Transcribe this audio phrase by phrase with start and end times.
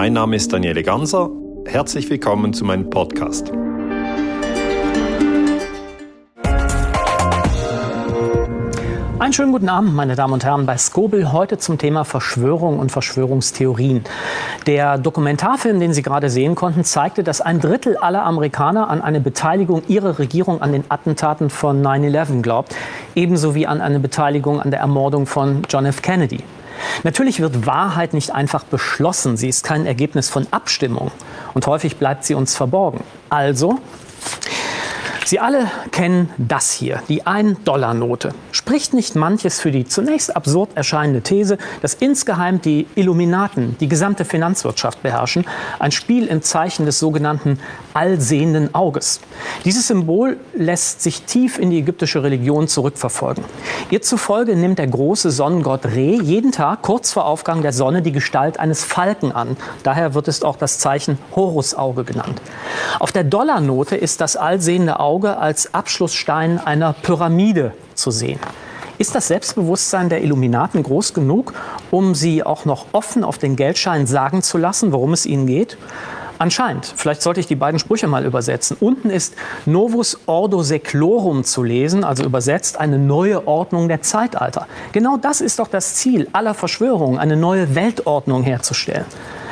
[0.00, 1.28] Mein Name ist Daniele Ganser.
[1.66, 3.50] Herzlich willkommen zu meinem Podcast.
[9.18, 12.92] Einen schönen guten Abend, meine Damen und Herren, bei Skobel heute zum Thema Verschwörung und
[12.92, 14.04] Verschwörungstheorien.
[14.68, 19.20] Der Dokumentarfilm, den Sie gerade sehen konnten, zeigte, dass ein Drittel aller Amerikaner an eine
[19.20, 22.76] Beteiligung ihrer Regierung an den Attentaten von 9-11 glaubt,
[23.16, 26.02] ebenso wie an eine Beteiligung an der Ermordung von John F.
[26.02, 26.44] Kennedy.
[27.02, 31.10] Natürlich wird Wahrheit nicht einfach beschlossen, sie ist kein Ergebnis von Abstimmung
[31.54, 33.00] und häufig bleibt sie uns verborgen.
[33.30, 33.78] Also
[35.28, 38.30] Sie alle kennen das hier, die 1-Dollar-Note.
[38.50, 44.24] Spricht nicht manches für die zunächst absurd erscheinende These, dass insgeheim die Illuminaten die gesamte
[44.24, 45.44] Finanzwirtschaft beherrschen,
[45.80, 47.58] ein Spiel im Zeichen des sogenannten
[47.92, 49.20] allsehenden Auges.
[49.66, 53.44] Dieses Symbol lässt sich tief in die ägyptische Religion zurückverfolgen.
[53.90, 58.12] Ihr zufolge nimmt der große Sonnengott Re jeden Tag kurz vor Aufgang der Sonne die
[58.12, 59.58] Gestalt eines Falken an.
[59.82, 62.40] Daher wird es auch das Zeichen Horusauge genannt.
[62.98, 68.38] Auf der Dollarnote ist das allsehende Auge Auge als Abschlussstein einer Pyramide zu sehen.
[68.98, 71.54] Ist das Selbstbewusstsein der Illuminaten groß genug,
[71.90, 75.76] um sie auch noch offen auf den Geldschein sagen zu lassen, worum es ihnen geht?
[76.38, 76.92] Anscheinend.
[76.94, 78.76] Vielleicht sollte ich die beiden Sprüche mal übersetzen.
[78.78, 79.34] Unten ist
[79.66, 84.68] Novus Ordo Seclorum zu lesen, also übersetzt eine neue Ordnung der Zeitalter.
[84.92, 89.04] Genau das ist doch das Ziel aller Verschwörungen, eine neue Weltordnung herzustellen.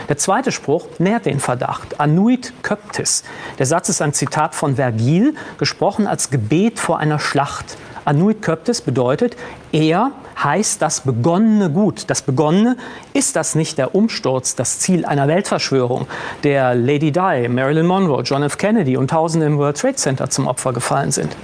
[0.08, 2.00] Der zweite Spruch nährt den Verdacht.
[2.00, 3.24] Anuit Köptis.
[3.58, 7.76] Der Satz ist ein Zitat von Vergil, gesprochen als Gebet vor einer Schlacht.
[8.04, 9.36] Anuit Köptis bedeutet,
[9.72, 12.04] er heißt das begonnene Gut.
[12.08, 12.76] Das Begonnene
[13.14, 16.06] ist das nicht der Umsturz, das Ziel einer Weltverschwörung,
[16.44, 18.58] der Lady Di, Marilyn Monroe, John F.
[18.58, 21.34] Kennedy und Tausende im World Trade Center zum Opfer gefallen sind.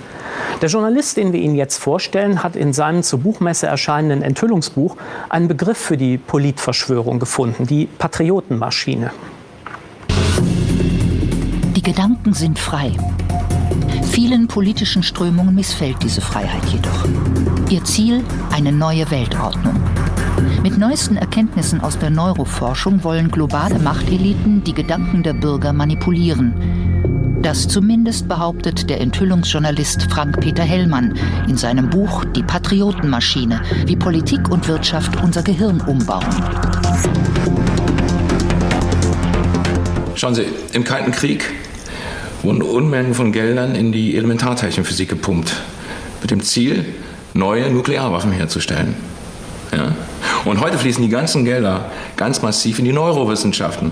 [0.63, 4.97] Der Journalist, den wir Ihnen jetzt vorstellen, hat in seinem zur Buchmesse erscheinenden Enthüllungsbuch
[5.29, 9.11] einen Begriff für die Politverschwörung gefunden, die Patriotenmaschine.
[11.75, 12.93] Die Gedanken sind frei.
[14.13, 17.09] Vielen politischen Strömungen missfällt diese Freiheit jedoch.
[17.69, 18.23] Ihr Ziel
[18.53, 19.75] eine neue Weltordnung.
[20.63, 26.82] Mit neuesten Erkenntnissen aus der Neuroforschung wollen globale Machteliten die Gedanken der Bürger manipulieren
[27.43, 34.69] das zumindest behauptet der Enthüllungsjournalist Frank-Peter Hellmann in seinem Buch Die Patriotenmaschine, wie Politik und
[34.69, 36.25] Wirtschaft unser Gehirn umbauen.
[40.15, 41.51] Schauen Sie, im Kalten Krieg
[42.43, 45.53] wurden Unmengen von Geldern in die Elementarteilchenphysik gepumpt,
[46.21, 46.85] mit dem Ziel,
[47.35, 48.95] neue Nuklearwaffen herzustellen.
[49.73, 49.97] Ja?
[50.45, 53.91] Und heute fließen die ganzen Gelder ganz massiv in die Neurowissenschaften.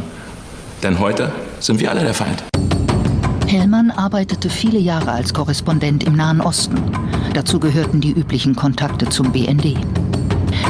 [0.83, 2.45] Denn heute sind wir alle der Feind.
[3.71, 6.83] Hellmann arbeitete viele Jahre als Korrespondent im Nahen Osten.
[7.35, 9.77] Dazu gehörten die üblichen Kontakte zum BND.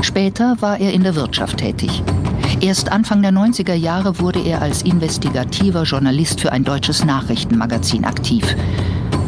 [0.03, 2.03] Später war er in der Wirtschaft tätig.
[2.61, 8.45] Erst Anfang der 90er Jahre wurde er als investigativer Journalist für ein deutsches Nachrichtenmagazin aktiv,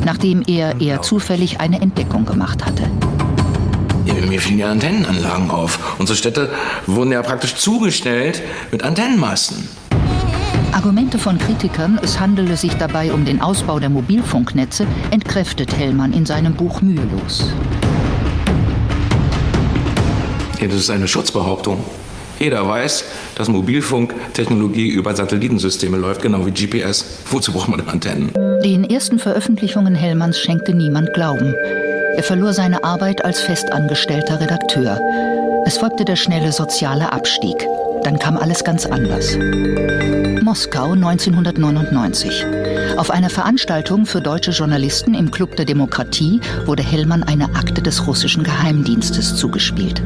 [0.05, 2.83] nachdem er eher zufällig eine Entdeckung gemacht hatte.
[4.29, 5.99] Mir fielen ja Antennenanlagen auf.
[5.99, 6.51] Unsere Städte
[6.87, 9.67] wurden ja praktisch zugestellt mit Antennenmasten.
[10.73, 16.27] Argumente von Kritikern, es handele sich dabei um den Ausbau der Mobilfunknetze, entkräftet Hellmann in
[16.27, 17.53] seinem Buch mühelos.
[20.61, 21.85] Ja, das ist eine Schutzbehauptung.
[22.39, 27.05] Jeder weiß, dass Mobilfunktechnologie über Satellitensysteme läuft, genau wie GPS.
[27.31, 28.33] Wozu braucht man denn Antennen?
[28.65, 31.55] Den ersten Veröffentlichungen Hellmanns schenkte niemand Glauben.
[32.17, 34.99] Er verlor seine Arbeit als festangestellter Redakteur.
[35.67, 37.67] Es folgte der schnelle soziale Abstieg.
[38.03, 39.37] Dann kam alles ganz anders.
[40.53, 42.45] Moskau 1999.
[42.99, 48.07] Auf einer Veranstaltung für deutsche Journalisten im Club der Demokratie wurde Hellmann eine Akte des
[48.07, 50.03] russischen Geheimdienstes zugespielt.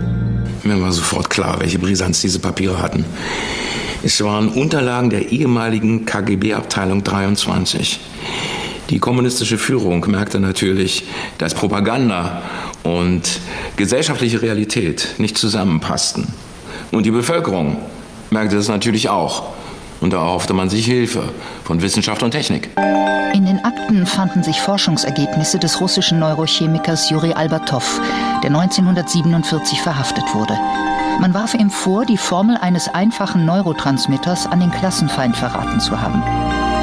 [0.63, 3.05] Mir war sofort klar, welche Brisanz diese Papiere hatten.
[4.05, 7.99] Es waren Unterlagen der ehemaligen KGB-Abteilung 23.
[8.91, 11.09] Die kommunistische Führung merkte natürlich,
[11.39, 12.43] dass Propaganda
[12.85, 13.41] und
[13.75, 16.29] gesellschaftliche Realität nicht zusammenpassten.
[16.93, 17.79] Und die Bevölkerung
[18.31, 19.56] merkte das natürlich auch.
[20.01, 21.31] Und da erhoffte man sich Hilfe
[21.65, 22.71] von Wissenschaft und Technik.
[23.35, 28.01] In den Akten fanden sich Forschungsergebnisse des russischen Neurochemikers Juri Albertov,
[28.43, 30.59] der 1947 verhaftet wurde.
[31.21, 36.23] Man warf ihm vor, die Formel eines einfachen Neurotransmitters an den Klassenfeind verraten zu haben.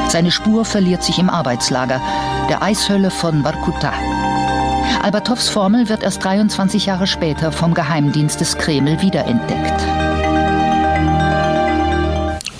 [0.09, 2.01] Seine Spur verliert sich im Arbeitslager,
[2.49, 3.93] der Eishölle von Barkuta.
[5.01, 9.81] Albertovs Formel wird erst 23 Jahre später vom Geheimdienst des Kreml wiederentdeckt.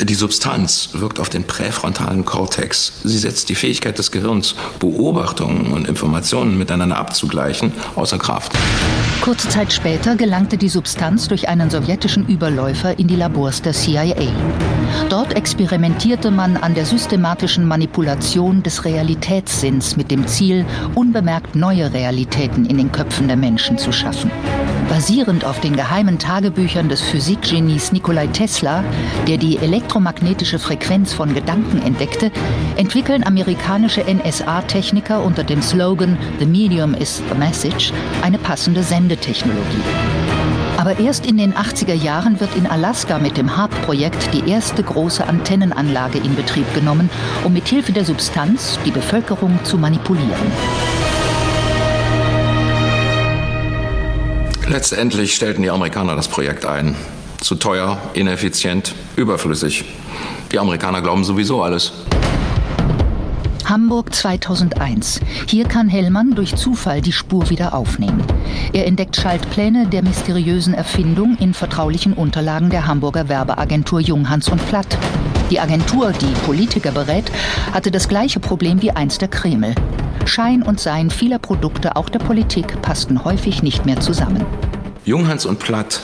[0.04, 2.92] Die Substanz wirkt auf den präfrontalen Kortex.
[3.06, 8.52] Sie setzt die Fähigkeit des Gehirns, Beobachtungen und Informationen miteinander abzugleichen, außer Kraft.
[9.22, 14.28] Kurze Zeit später gelangte die Substanz durch einen sowjetischen Überläufer in die Labors der CIA.
[15.10, 20.66] Dort experimentierte man an der systematischen Manipulation des Realitätssinns mit dem Ziel,
[20.96, 24.30] unbemerkt neue Realitäten in den Köpfen der Menschen zu schaffen.
[24.94, 28.84] Basierend auf den geheimen Tagebüchern des Physikgenies Nikolai Tesla,
[29.28, 32.32] der die elektromagnetische Frequenz von Gedanken entdeckte,
[32.76, 37.92] entwickeln amerikanische NSA-Techniker unter dem Slogan The Medium is the Message
[38.22, 39.82] eine passende Sendetechnologie.
[40.78, 45.26] Aber erst in den 80er Jahren wird in Alaska mit dem HARP-Projekt die erste große
[45.26, 47.10] Antennenanlage in Betrieb genommen,
[47.44, 50.93] um mit Hilfe der Substanz die Bevölkerung zu manipulieren.
[54.68, 56.96] Letztendlich stellten die Amerikaner das Projekt ein.
[57.42, 59.84] Zu teuer, ineffizient, überflüssig.
[60.52, 61.92] Die Amerikaner glauben sowieso alles.
[63.66, 65.20] Hamburg 2001.
[65.48, 68.24] Hier kann Hellmann durch Zufall die Spur wieder aufnehmen.
[68.72, 74.98] Er entdeckt Schaltpläne der mysteriösen Erfindung in vertraulichen Unterlagen der Hamburger Werbeagentur Junghans und Platt.
[75.50, 77.32] Die Agentur, die Politiker berät,
[77.72, 79.76] hatte das gleiche Problem wie einst der Kreml.
[80.28, 84.46] Schein und Sein vieler Produkte, auch der Politik, passten häufig nicht mehr zusammen.
[85.06, 86.02] Junghans und Platt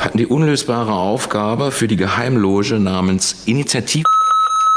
[0.00, 4.04] hatten die unlösbare Aufgabe, für die Geheimloge namens Initiative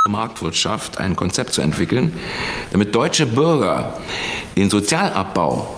[0.07, 2.13] Marktwirtschaft ein Konzept zu entwickeln,
[2.71, 3.95] damit deutsche Bürger
[4.55, 5.75] den Sozialabbau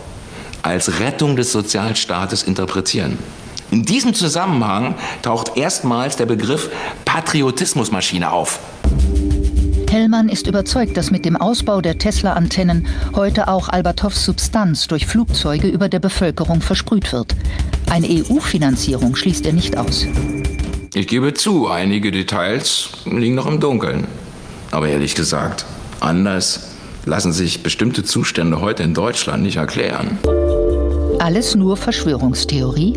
[0.61, 3.17] als Rettung des Sozialstaates interpretieren.
[3.71, 6.69] In diesem Zusammenhang taucht erstmals der Begriff
[7.05, 8.59] Patriotismusmaschine auf.
[9.97, 12.85] Hellmann ist überzeugt, dass mit dem Ausbau der Tesla-Antennen
[13.15, 17.35] heute auch Albertows Substanz durch Flugzeuge über der Bevölkerung versprüht wird.
[17.89, 20.05] Eine EU-Finanzierung schließt er nicht aus.
[20.93, 24.05] Ich gebe zu, einige Details liegen noch im Dunkeln.
[24.69, 25.65] Aber ehrlich gesagt,
[25.99, 30.19] anders lassen sich bestimmte Zustände heute in Deutschland nicht erklären.
[31.17, 32.93] Alles nur Verschwörungstheorie?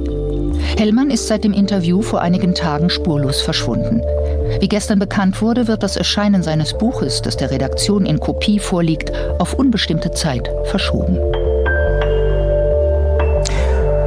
[0.76, 4.02] Hellmann ist seit dem Interview vor einigen Tagen spurlos verschwunden.
[4.58, 9.12] Wie gestern bekannt wurde, wird das Erscheinen seines Buches, das der Redaktion in Kopie vorliegt,
[9.38, 11.18] auf unbestimmte Zeit verschoben.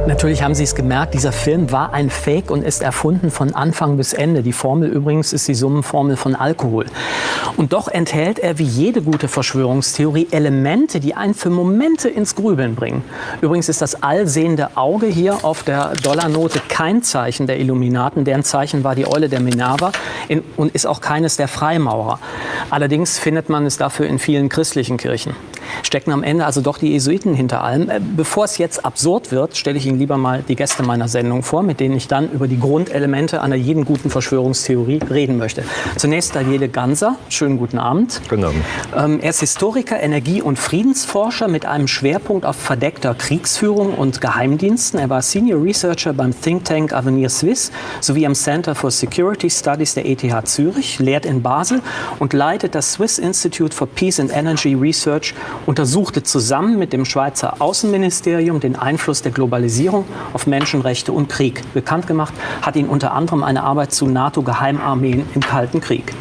[0.06, 3.96] Natürlich haben Sie es gemerkt, dieser Film war ein Fake und ist erfunden von Anfang
[3.96, 4.42] bis Ende.
[4.42, 6.84] Die Formel übrigens ist die Summenformel von Alkohol.
[7.56, 12.74] Und doch enthält er wie jede gute Verschwörungstheorie Elemente, die einen für Momente ins Grübeln
[12.74, 13.02] bringen.
[13.40, 18.84] Übrigens ist das allsehende Auge hier auf der Dollarnote kein Zeichen der Illuminaten, deren Zeichen
[18.84, 19.90] war die Eule der Minerva
[20.58, 22.18] und ist auch keines der Freimaurer.
[22.68, 25.34] Allerdings findet man es dafür in vielen christlichen Kirchen.
[25.82, 27.90] Stecken am Ende also doch die Jesuiten hinter allem.
[27.90, 31.42] Äh, bevor es jetzt absurd wird, stelle ich Ihnen lieber mal die Gäste meiner Sendung
[31.42, 35.64] vor, mit denen ich dann über die Grundelemente einer jeden guten Verschwörungstheorie reden möchte.
[35.96, 37.16] Zunächst Daniele Ganser.
[37.28, 38.20] Schönen guten Abend.
[38.28, 38.64] Guten Abend.
[38.96, 44.98] Ähm, er ist Historiker, Energie- und Friedensforscher mit einem Schwerpunkt auf verdeckter Kriegsführung und Geheimdiensten.
[44.98, 49.94] Er war Senior Researcher beim Think Tank Avenir Suisse sowie am Center for Security Studies
[49.94, 51.80] der ETH Zürich, lehrt in Basel
[52.18, 55.34] und leitet das Swiss Institute for Peace and Energy Research
[55.66, 59.83] untersuchte zusammen mit dem Schweizer Außenministerium den Einfluss der Globalisierung
[60.32, 61.62] auf Menschenrechte und Krieg.
[61.74, 66.12] Bekannt gemacht hat ihn unter anderem eine Arbeit zu NATO-Geheimarmeen im Kalten Krieg.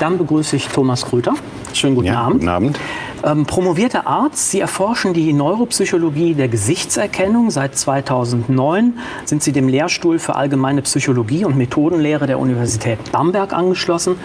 [0.00, 1.34] Dann begrüße ich Thomas Krüter.
[1.74, 2.40] Schönen guten ja, Abend.
[2.40, 2.78] Guten Abend.
[3.24, 7.50] Ähm, promovierter Arzt, Sie erforschen die Neuropsychologie der Gesichtserkennung.
[7.50, 14.16] Seit 2009 sind Sie dem Lehrstuhl für allgemeine Psychologie und Methodenlehre der Universität Bamberg angeschlossen.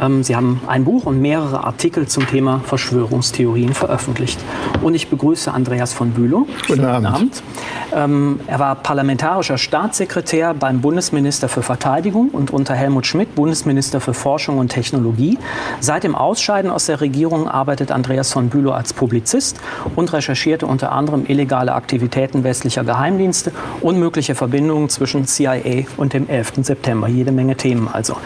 [0.00, 4.38] Ähm, Sie haben ein Buch und mehrere Artikel zum Thema Verschwörungstheorien veröffentlicht.
[4.82, 6.46] Und ich begrüße Andreas von Bülow.
[6.68, 7.06] Guten Abend.
[7.08, 7.42] Abend.
[7.92, 14.14] Ähm, er war parlamentarischer Staatssekretär beim Bundesminister für Verteidigung und unter Helmut Schmidt Bundesminister für
[14.14, 15.38] Forschung und Technologie.
[15.80, 19.58] Seit dem Ausscheiden aus der Regierung arbeitet Andreas von Bülow als Publizist
[19.96, 26.28] und recherchierte unter anderem illegale Aktivitäten westlicher Geheimdienste und mögliche Verbindungen zwischen CIA und dem
[26.28, 26.52] 11.
[26.62, 27.08] September.
[27.08, 28.16] Jede Menge Themen also.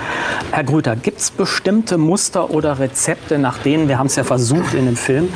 [0.51, 4.75] Herr Grüter, gibt es bestimmte Muster oder Rezepte, nach denen, wir haben es ja versucht
[4.75, 5.29] in dem Film,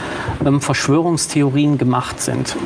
[0.44, 2.56] ähm, Verschwörungstheorien gemacht sind?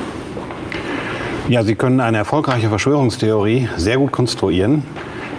[1.48, 4.82] Ja, Sie können eine erfolgreiche Verschwörungstheorie sehr gut konstruieren,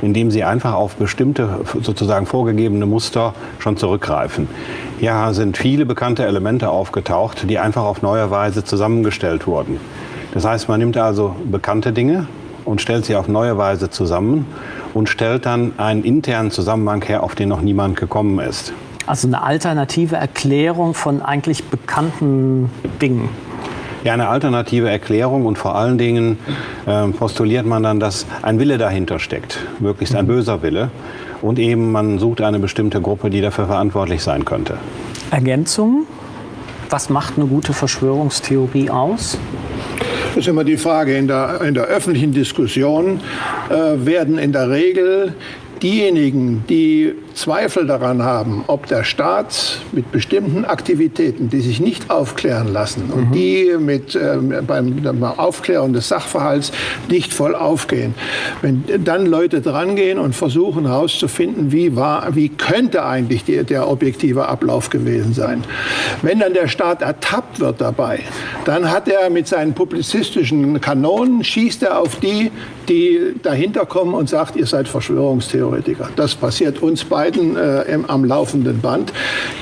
[0.02, 4.48] indem Sie einfach auf bestimmte sozusagen vorgegebene Muster schon zurückgreifen.
[5.00, 9.82] Hier sind viele bekannte Elemente aufgetaucht, die einfach auf neue Weise zusammengestellt wurden.
[10.34, 12.26] Das heißt, man nimmt also bekannte Dinge
[12.64, 14.46] und stellt sie auf neue Weise zusammen
[14.94, 18.72] und stellt dann einen internen Zusammenhang her, auf den noch niemand gekommen ist.
[19.08, 22.70] Also eine alternative Erklärung von eigentlich bekannten
[23.02, 23.28] Dingen.
[24.08, 26.40] Ja eine alternative Erklärung und vor allen Dingen
[26.86, 30.30] äh, postuliert man dann, dass ein Wille dahinter steckt, möglichst ein mhm.
[30.30, 30.90] böser Wille.
[31.42, 34.78] Und eben man sucht eine bestimmte Gruppe, die dafür verantwortlich sein könnte.
[35.30, 36.08] Ergänzungen?
[36.90, 39.38] Was macht eine gute Verschwörungstheorie aus?
[40.30, 41.18] Das ist immer die Frage.
[41.18, 43.20] In der, in der öffentlichen Diskussion
[43.70, 45.36] äh, werden in der Regel
[45.84, 52.74] diejenigen, die Zweifel daran haben, ob der Staat mit bestimmten Aktivitäten, die sich nicht aufklären
[52.74, 53.32] lassen und mhm.
[53.32, 56.72] die mit äh, beim, beim Aufklären des Sachverhalts
[57.10, 58.16] nicht voll aufgehen,
[58.64, 64.48] wenn dann Leute drangehen und versuchen herauszufinden, wie war, wie könnte eigentlich die, der objektive
[64.48, 65.64] Ablauf gewesen sein.
[66.24, 68.22] Wenn dann der Staat ertappt wird dabei,
[68.66, 72.52] dann hat er mit seinen publizistischen Kanonen schießt er auf die,
[72.90, 76.10] die dahinter kommen und sagt, ihr seid Verschwörungstheoretiker.
[76.16, 79.14] Das passiert uns beiden äh, im, am laufenden Band.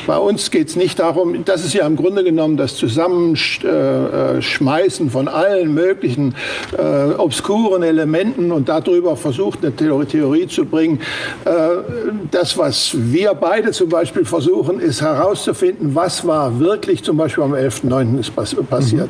[0.08, 5.28] Bei uns geht es nicht darum, das ist ja im Grunde genommen das Zusammenschmeißen von
[5.28, 6.36] allen möglichen
[6.78, 11.00] äh, obskuren Elementen und darüber versucht, eine Theorie zu bringen.
[11.46, 11.50] Äh,
[12.32, 17.54] das, was wir beide zum Beispiel versuchen, ist herauszufinden, was war wirklich zum Beispiel am
[17.54, 18.64] 11.9.
[18.64, 19.10] passiert.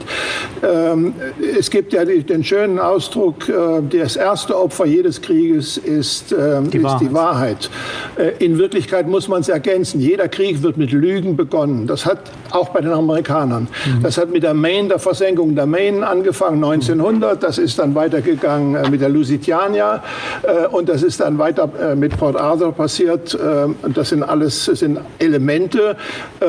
[0.62, 0.64] Mhm.
[0.64, 1.14] Ähm,
[1.58, 6.78] es gibt ja den schönen Ausdruck, äh, das erste Opfer jedes Krieges ist, äh, die,
[6.78, 7.02] ist Wahrheit.
[7.02, 7.70] die Wahrheit.
[8.46, 10.00] In Wirklichkeit muss man es ergänzen.
[10.00, 11.88] Jeder Krieg wird mit Lügen begonnen.
[11.88, 12.20] Das hat
[12.52, 13.64] auch bei den Amerikanern.
[13.88, 14.04] Mhm.
[14.04, 17.42] Das hat mit der Maine, der Versenkung der Maine angefangen 1900.
[17.42, 20.04] Das ist dann weitergegangen äh, mit der Lusitania
[20.44, 23.36] äh, und das ist dann weiter äh, mit Port Arthur passiert.
[23.96, 25.98] Das sind alles sind Elemente,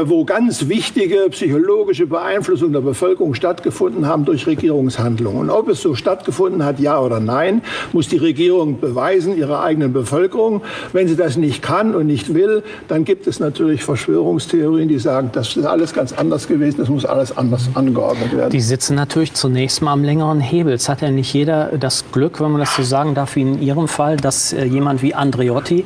[0.05, 5.41] wo ganz wichtige psychologische Beeinflussungen der Bevölkerung stattgefunden haben durch Regierungshandlungen.
[5.41, 7.63] Und ob es so stattgefunden hat, ja oder Nein
[7.93, 10.63] muss die Regierung beweisen ihrer eigenen Bevölkerung.
[10.93, 15.31] Wenn sie das nicht kann und nicht will, dann gibt es natürlich Verschwörungstheorien, die sagen,
[15.33, 18.51] das ist alles ganz anders gewesen, das muss alles anders angeordnet werden.
[18.51, 20.73] Die sitzen natürlich zunächst mal am längeren Hebel.
[20.73, 23.63] Es hat ja nicht jeder das Glück, wenn man das so sagen darf, wie in
[23.63, 25.85] Ihrem Fall, dass äh, jemand wie Andreotti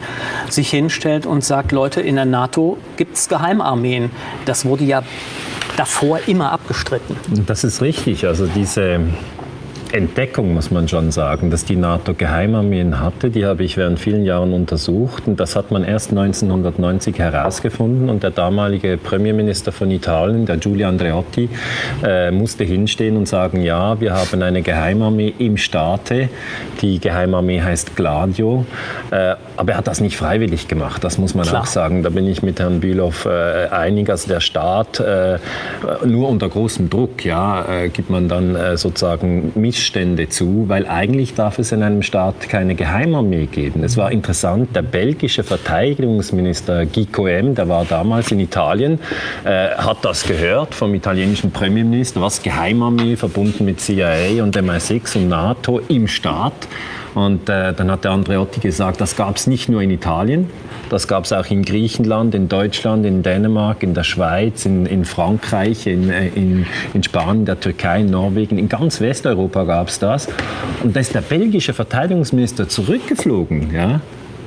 [0.48, 4.10] sich hinstellt und sagt, Leute, in der NATO gibt es Geheimarmeen.
[4.46, 5.02] Das wurde ja
[5.76, 7.16] davor immer abgestritten.
[7.46, 8.26] Das ist richtig.
[8.26, 9.00] Also diese
[9.92, 13.30] Entdeckung, muss man schon sagen, dass die NATO Geheimarmeen hatte.
[13.30, 15.26] Die habe ich während vielen Jahren untersucht.
[15.26, 18.08] Und das hat man erst 1990 herausgefunden.
[18.08, 21.48] Und der damalige Premierminister von Italien, der Giulio Andreotti,
[22.04, 26.28] äh, musste hinstehen und sagen, ja, wir haben eine Geheimarmee im Staate.
[26.80, 28.64] Die Geheimarmee heißt Gladio.
[29.10, 31.60] Äh, aber er hat das nicht freiwillig gemacht, das muss man Klar.
[31.60, 32.02] auch sagen.
[32.02, 34.08] Da bin ich mit Herrn Bülow äh, einig.
[34.08, 35.38] Also der Staat, äh,
[36.06, 41.34] nur unter großem Druck, ja, äh, gibt man dann äh, sozusagen Missstände zu, weil eigentlich
[41.34, 43.84] darf es in einem Staat keine Geheimarmee geben.
[43.84, 48.98] Es war interessant, der belgische Verteidigungsminister Guy Coem, der war damals in Italien,
[49.44, 55.28] äh, hat das gehört vom italienischen Premierminister, was Geheimarmee verbunden mit CIA und MI6 und
[55.28, 56.54] NATO im Staat.
[57.14, 60.48] Und äh, dann hat der Andreotti gesagt, das gab es nicht nur in Italien,
[60.90, 65.04] das gab es auch in Griechenland, in Deutschland, in Dänemark, in der Schweiz, in, in
[65.04, 69.98] Frankreich, in, äh, in, in Spanien, der Türkei, in Norwegen, in ganz Westeuropa gab es
[69.98, 70.28] das.
[70.82, 74.00] Und da ist der belgische Verteidigungsminister zurückgeflogen ja,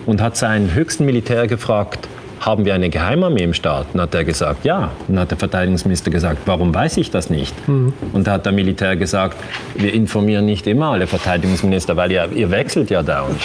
[0.06, 2.08] und hat seinen höchsten Militär gefragt,
[2.46, 3.88] haben wir eine Geheimarmee im Staat?
[3.94, 4.92] Und hat er gesagt, ja.
[5.08, 7.68] Und hat der Verteidigungsminister gesagt, warum weiß ich das nicht?
[7.68, 7.94] Mhm.
[8.14, 9.38] Und da hat der Militär gesagt,
[9.76, 13.40] wir informieren nicht immer alle Verteidigungsminister, weil ihr, ihr wechselt ja dauernd.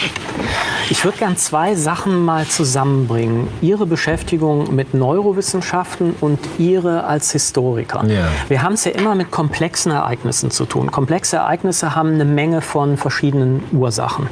[0.90, 3.48] Ich würde gern zwei Sachen mal zusammenbringen.
[3.60, 8.04] Ihre Beschäftigung mit Neurowissenschaften und Ihre als Historiker.
[8.06, 8.28] Ja.
[8.48, 10.90] Wir haben es ja immer mit komplexen Ereignissen zu tun.
[10.90, 14.28] Komplexe Ereignisse haben eine Menge von verschiedenen Ursachen.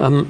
[0.00, 0.26] Ähm,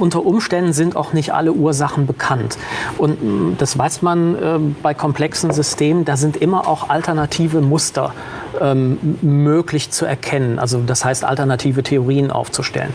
[0.00, 2.58] unter Umständen sind auch nicht alle Ursachen bekannt.
[2.98, 3.21] Und
[3.58, 8.14] das weiß man äh, bei komplexen Systemen, da sind immer auch alternative Muster
[8.60, 10.58] ähm, möglich zu erkennen.
[10.58, 12.92] Also das heißt, alternative Theorien aufzustellen.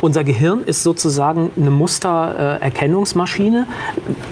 [0.00, 3.66] Unser Gehirn ist sozusagen eine Mustererkennungsmaschine.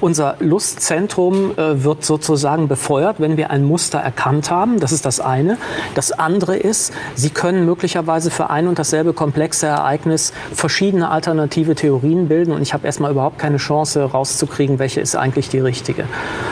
[0.00, 4.78] Unser Lustzentrum äh, wird sozusagen befeuert, wenn wir ein Muster erkannt haben.
[4.78, 5.58] Das ist das eine.
[5.94, 12.28] Das andere ist, Sie können möglicherweise für ein und dasselbe komplexe Ereignis verschiedene alternative Theorien
[12.28, 12.52] bilden.
[12.52, 16.04] Und ich habe erstmal überhaupt keine Chance rauszukriegen, welche ist eigentlich die richtige.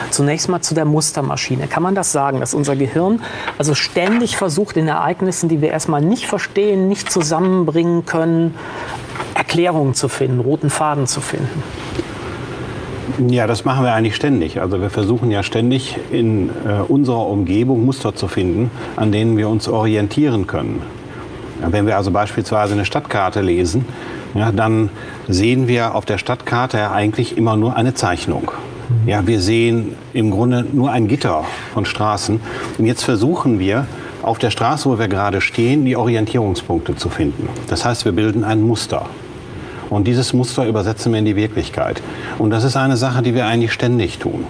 [0.09, 1.67] Zunächst mal zu der Mustermaschine.
[1.67, 3.21] Kann man das sagen, dass unser Gehirn
[3.57, 8.55] also ständig versucht, in Ereignissen, die wir erstmal nicht verstehen, nicht zusammenbringen können,
[9.33, 11.63] Erklärungen zu finden, roten Faden zu finden?
[13.29, 14.59] Ja, das machen wir eigentlich ständig.
[14.59, 19.47] Also wir versuchen ja ständig in äh, unserer Umgebung Muster zu finden, an denen wir
[19.47, 20.81] uns orientieren können.
[21.61, 23.85] Wenn wir also beispielsweise eine Stadtkarte lesen,
[24.33, 24.89] ja, dann
[25.27, 28.51] sehen wir auf der Stadtkarte ja eigentlich immer nur eine Zeichnung.
[29.05, 32.41] Ja, wir sehen im Grunde nur ein Gitter von Straßen.
[32.77, 33.87] Und jetzt versuchen wir
[34.25, 37.47] auf der Straße, wo wir gerade stehen, die Orientierungspunkte zu finden.
[37.67, 39.05] Das heißt, wir bilden ein Muster.
[39.89, 42.01] Und dieses Muster übersetzen wir in die Wirklichkeit.
[42.39, 44.45] Und das ist eine Sache, die wir eigentlich ständig tun.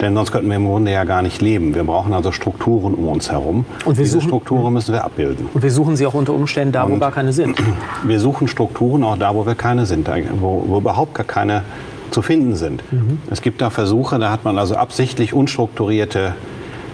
[0.00, 1.74] Denn sonst könnten wir im Grunde ja gar nicht leben.
[1.74, 3.66] Wir brauchen also Strukturen um uns herum.
[3.84, 5.48] Und Diese suchen, Strukturen müssen wir abbilden.
[5.52, 7.60] Und wir suchen sie auch unter Umständen da, wo gar keine sind.
[8.04, 10.08] Wir suchen Strukturen auch da, wo wir keine sind,
[10.40, 11.64] wo, wo überhaupt gar keine
[12.10, 12.82] zu finden sind.
[12.90, 13.18] Mhm.
[13.30, 16.34] Es gibt da Versuche, da hat man also absichtlich unstrukturierte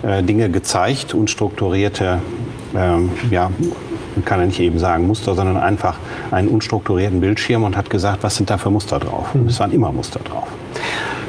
[0.07, 2.21] äh, Dinge gezeigt, unstrukturierte,
[2.75, 3.51] ähm, ja,
[4.15, 5.99] man kann ja nicht eben sagen Muster, sondern einfach
[6.31, 9.35] einen unstrukturierten Bildschirm und hat gesagt, was sind da für Muster drauf?
[9.35, 10.49] Und es waren immer Muster drauf.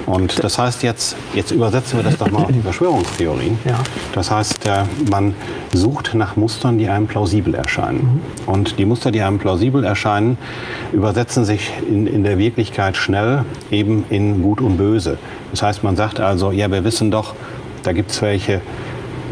[0.08, 3.60] Und das heißt jetzt, jetzt übersetzen wir das doch mal auf die Verschwörungstheorien.
[3.66, 3.76] Ja.
[4.14, 5.36] Das heißt, äh, man
[5.74, 8.22] sucht nach Mustern, die einem plausibel erscheinen.
[8.46, 8.52] Mhm.
[8.54, 10.38] Und die Muster, die einem plausibel erscheinen,
[10.94, 15.18] übersetzen sich in, in der Wirklichkeit schnell eben in Gut und Böse.
[15.52, 17.36] Das heißt, man sagt also, ja, wir wissen doch,
[17.88, 18.60] da gibt es welche,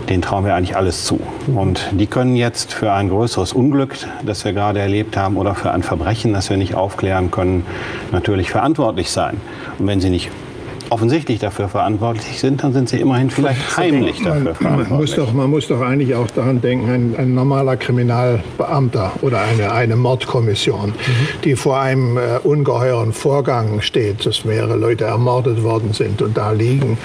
[0.08, 1.20] denen trauen wir eigentlich alles zu.
[1.54, 5.72] Und die können jetzt für ein größeres Unglück, das wir gerade erlebt haben, oder für
[5.72, 7.66] ein Verbrechen, das wir nicht aufklären können,
[8.14, 9.42] natürlich verantwortlich sein.
[9.78, 10.32] Und wenn sie nicht
[10.96, 14.90] offensichtlich dafür verantwortlich sind, dann sind sie immerhin vielleicht heimlich dafür verantwortlich.
[14.90, 19.42] Man muss doch, man muss doch eigentlich auch daran denken, ein, ein normaler Kriminalbeamter oder
[19.42, 20.94] eine, eine Mordkommission, mhm.
[21.44, 26.54] die vor einem äh, ungeheuren Vorgang steht, dass mehrere Leute ermordet worden sind und da
[26.54, 26.98] liegen,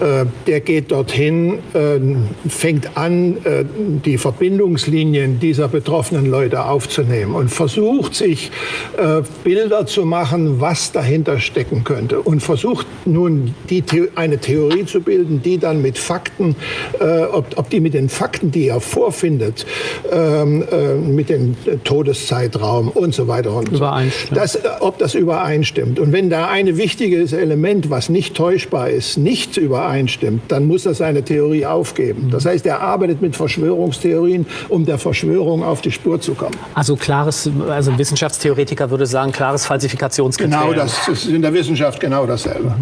[0.00, 2.00] äh, der geht dorthin, äh,
[2.48, 3.64] fängt an, äh,
[4.04, 8.50] die Verbindungslinien dieser betroffenen Leute aufzunehmen und versucht sich
[8.96, 13.27] äh, Bilder zu machen, was dahinter stecken könnte und versucht nun
[13.68, 16.56] die, eine Theorie zu bilden, die dann mit Fakten,
[17.00, 19.66] äh, ob, ob, die mit den Fakten, die er vorfindet,
[20.10, 23.90] ähm, äh, mit dem Todeszeitraum und so weiter und so
[24.32, 25.98] das, äh, ob das übereinstimmt.
[25.98, 30.94] Und wenn da ein wichtiges Element, was nicht täuschbar ist, nicht übereinstimmt, dann muss er
[30.94, 32.28] seine Theorie aufgeben.
[32.30, 36.56] Das heißt, er arbeitet mit Verschwörungstheorien, um der Verschwörung auf die Spur zu kommen.
[36.74, 40.70] Also klares, also ein Wissenschaftstheoretiker würde sagen, klares Falsifikationskriterium.
[40.70, 42.74] Genau, das ist in der Wissenschaft genau dasselbe.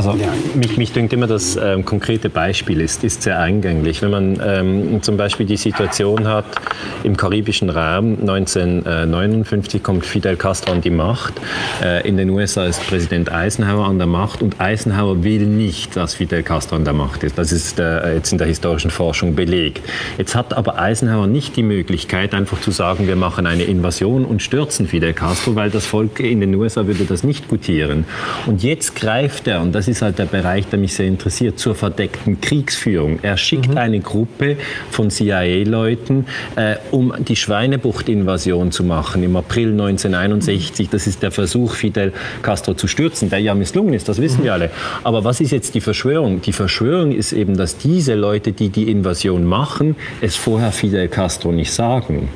[0.00, 0.28] Also ja.
[0.54, 4.00] mich, mich dünkt immer, das ähm, konkrete Beispiel ist, ist sehr eingänglich.
[4.00, 6.46] Wenn man ähm, zum Beispiel die Situation hat,
[7.04, 11.34] im karibischen Raum 1959 kommt Fidel Castro an die Macht.
[11.82, 16.14] Äh, in den USA ist Präsident Eisenhower an der Macht und Eisenhower will nicht, dass
[16.14, 17.36] Fidel Castro an der Macht ist.
[17.36, 19.82] Das ist äh, jetzt in der historischen Forschung belegt.
[20.16, 24.40] Jetzt hat aber Eisenhower nicht die Möglichkeit, einfach zu sagen, wir machen eine Invasion und
[24.40, 28.06] stürzen Fidel Castro, weil das Volk in den USA würde das nicht gutieren.
[28.46, 31.74] Und jetzt greift er, und das ist halt der Bereich, der mich sehr interessiert, zur
[31.74, 33.18] verdeckten Kriegsführung.
[33.22, 33.78] Er schickt mhm.
[33.78, 34.56] eine Gruppe
[34.90, 36.26] von CIA-Leuten,
[36.56, 40.88] äh, um die Schweinebucht-Invasion zu machen im April 1961.
[40.88, 44.44] Das ist der Versuch, Fidel Castro zu stürzen, der ja misslungen ist, das wissen mhm.
[44.44, 44.70] wir alle.
[45.02, 46.40] Aber was ist jetzt die Verschwörung?
[46.42, 51.52] Die Verschwörung ist eben, dass diese Leute, die die Invasion machen, es vorher Fidel Castro
[51.52, 52.28] nicht sagen.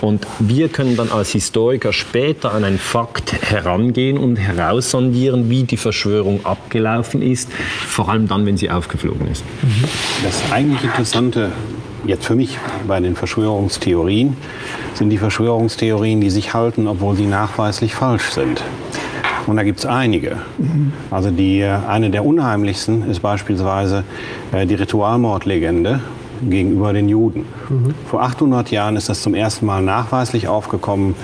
[0.00, 5.76] Und wir können dann als Historiker später an einen Fakt herangehen und heraussondieren, wie die
[5.76, 9.44] Verschwörung abgelaufen gelaufen ist, vor allem dann, wenn sie aufgeflogen ist.
[10.22, 11.52] Das eigentlich Interessante
[12.06, 14.36] jetzt für mich bei den Verschwörungstheorien
[14.94, 18.62] sind die Verschwörungstheorien, die sich halten, obwohl sie nachweislich falsch sind.
[19.46, 20.38] Und da gibt es einige.
[21.10, 24.04] Also die, eine der unheimlichsten ist beispielsweise
[24.52, 26.00] äh, die Ritualmordlegende
[26.48, 27.46] gegenüber den Juden.
[27.68, 27.94] Mhm.
[28.06, 31.14] Vor 800 Jahren ist das zum ersten Mal nachweislich aufgekommen.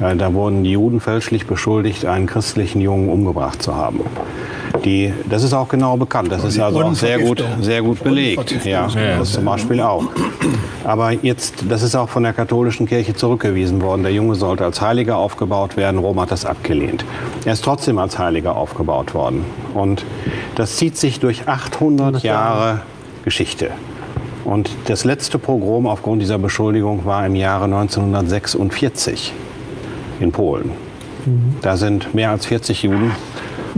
[0.00, 4.00] Äh, da wurden die Juden fälschlich beschuldigt, einen christlichen Jungen umgebracht zu haben.
[4.84, 6.30] Die, das ist auch genau bekannt.
[6.30, 8.64] Das ist also auch sehr gut, sehr gut belegt.
[8.64, 10.04] Ja, das zum Beispiel auch.
[10.84, 14.02] Aber jetzt, das ist auch von der katholischen Kirche zurückgewiesen worden.
[14.02, 15.98] Der Junge sollte als Heiliger aufgebaut werden.
[15.98, 17.04] Rom hat das abgelehnt.
[17.46, 19.44] Er ist trotzdem als Heiliger aufgebaut worden.
[19.72, 20.04] Und
[20.54, 22.82] das zieht sich durch 800 Jahre
[23.24, 23.70] Geschichte.
[24.44, 29.32] Und das letzte Pogrom aufgrund dieser Beschuldigung war im Jahre 1946
[30.20, 30.72] in Polen.
[31.24, 31.56] Mhm.
[31.62, 33.12] Da sind mehr als 40 Juden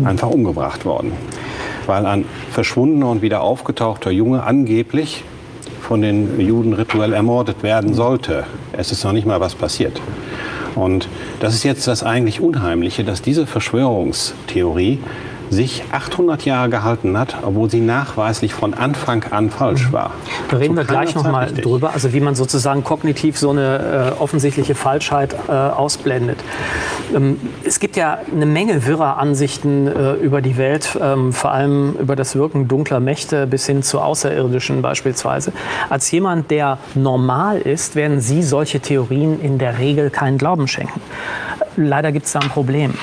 [0.05, 1.13] einfach umgebracht worden.
[1.87, 5.25] Weil ein verschwundener und wieder aufgetauchter Junge angeblich
[5.81, 8.45] von den Juden rituell ermordet werden sollte.
[8.73, 10.01] Es ist noch nicht mal was passiert.
[10.75, 11.09] Und
[11.41, 14.99] das ist jetzt das eigentlich Unheimliche, dass diese Verschwörungstheorie
[15.51, 19.93] sich 800 Jahre gehalten hat, obwohl sie nachweislich von Anfang an falsch mhm.
[19.93, 20.11] war.
[20.51, 21.65] Da reden wir gleich noch mal richtig.
[21.65, 26.39] drüber, also wie man sozusagen kognitiv so eine äh, offensichtliche Falschheit äh, ausblendet.
[27.15, 31.95] Ähm, es gibt ja eine Menge wirrer Ansichten äh, über die Welt, ähm, vor allem
[31.95, 35.53] über das Wirken dunkler Mächte bis hin zu Außerirdischen beispielsweise.
[35.89, 41.01] Als jemand, der normal ist, werden Sie solche Theorien in der Regel keinen Glauben schenken.
[41.77, 42.95] Leider gibt es da ein Problem.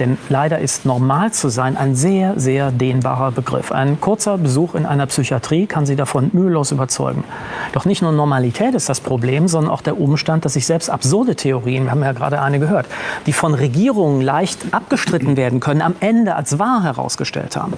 [0.00, 3.70] Denn leider ist normal zu sein ein sehr, sehr dehnbarer Begriff.
[3.70, 7.24] Ein kurzer Besuch in einer Psychiatrie kann Sie davon mühelos überzeugen.
[7.72, 11.36] Doch nicht nur Normalität ist das Problem, sondern auch der Umstand, dass sich selbst absurde
[11.36, 12.86] Theorien, wir haben ja gerade eine gehört,
[13.26, 17.74] die von Regierungen leicht abgestritten werden können, am Ende als wahr herausgestellt haben.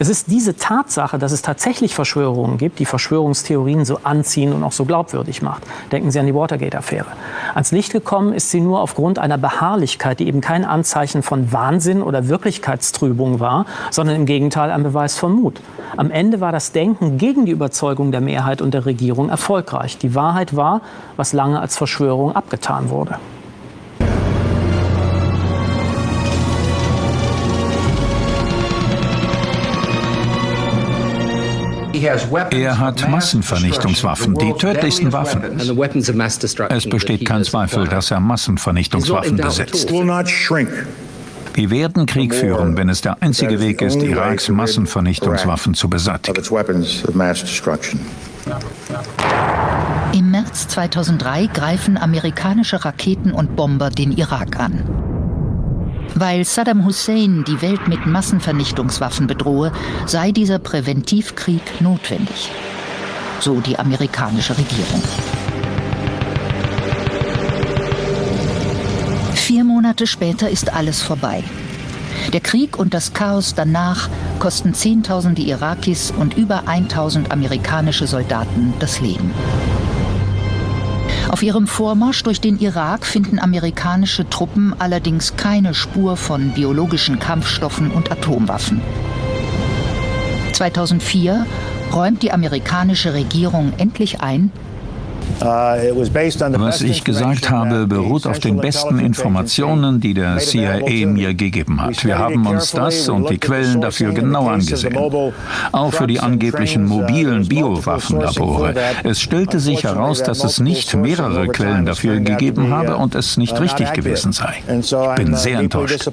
[0.00, 4.72] Es ist diese Tatsache, dass es tatsächlich Verschwörungen gibt, die Verschwörungstheorien so anziehen und auch
[4.72, 5.62] so glaubwürdig macht.
[5.92, 7.06] Denken Sie an die Watergate-Affäre.
[7.54, 12.02] Ans Licht gekommen ist sie nur aufgrund einer Beharrlichkeit, die eben kein Anzeichen von Wahnsinn
[12.02, 15.60] oder Wirklichkeitstrübung war, sondern im Gegenteil ein Beweis von Mut.
[15.96, 19.98] Am Ende war das Denken gegen die Überzeugung der Mehrheit und der Regierung erfolgreich.
[19.98, 20.80] Die Wahrheit war,
[21.16, 23.18] was lange als Verschwörung abgetan wurde.
[32.50, 35.42] Er hat Massenvernichtungswaffen, die tödlichsten Waffen.
[36.68, 39.90] Es besteht kein Zweifel, dass er Massenvernichtungswaffen besitzt.
[41.54, 46.42] Wir werden Krieg führen, wenn es der einzige Weg ist, Iraks Massenvernichtungswaffen zu beseitigen.
[50.12, 55.13] Im März 2003 greifen amerikanische Raketen und Bomber den Irak an.
[56.14, 59.72] Weil Saddam Hussein die Welt mit Massenvernichtungswaffen bedrohe,
[60.06, 62.50] sei dieser Präventivkrieg notwendig.
[63.40, 65.02] So die amerikanische Regierung.
[69.34, 71.44] Vier Monate später ist alles vorbei.
[72.32, 79.00] Der Krieg und das Chaos danach kosten Zehntausende Irakis und über 1000 amerikanische Soldaten das
[79.00, 79.32] Leben.
[81.34, 87.90] Auf ihrem Vormarsch durch den Irak finden amerikanische Truppen allerdings keine Spur von biologischen Kampfstoffen
[87.90, 88.80] und Atomwaffen.
[90.52, 91.44] 2004
[91.92, 94.52] räumt die amerikanische Regierung endlich ein,
[95.40, 102.04] was ich gesagt habe, beruht auf den besten Informationen, die der CIA mir gegeben hat.
[102.04, 104.96] Wir haben uns das und die Quellen dafür genau angesehen.
[105.72, 108.74] Auch für die angeblichen mobilen Biowaffenlabore.
[109.02, 113.58] Es stellte sich heraus, dass es nicht mehrere Quellen dafür gegeben habe und es nicht
[113.60, 114.62] richtig gewesen sei.
[114.68, 116.08] Ich bin sehr enttäuscht.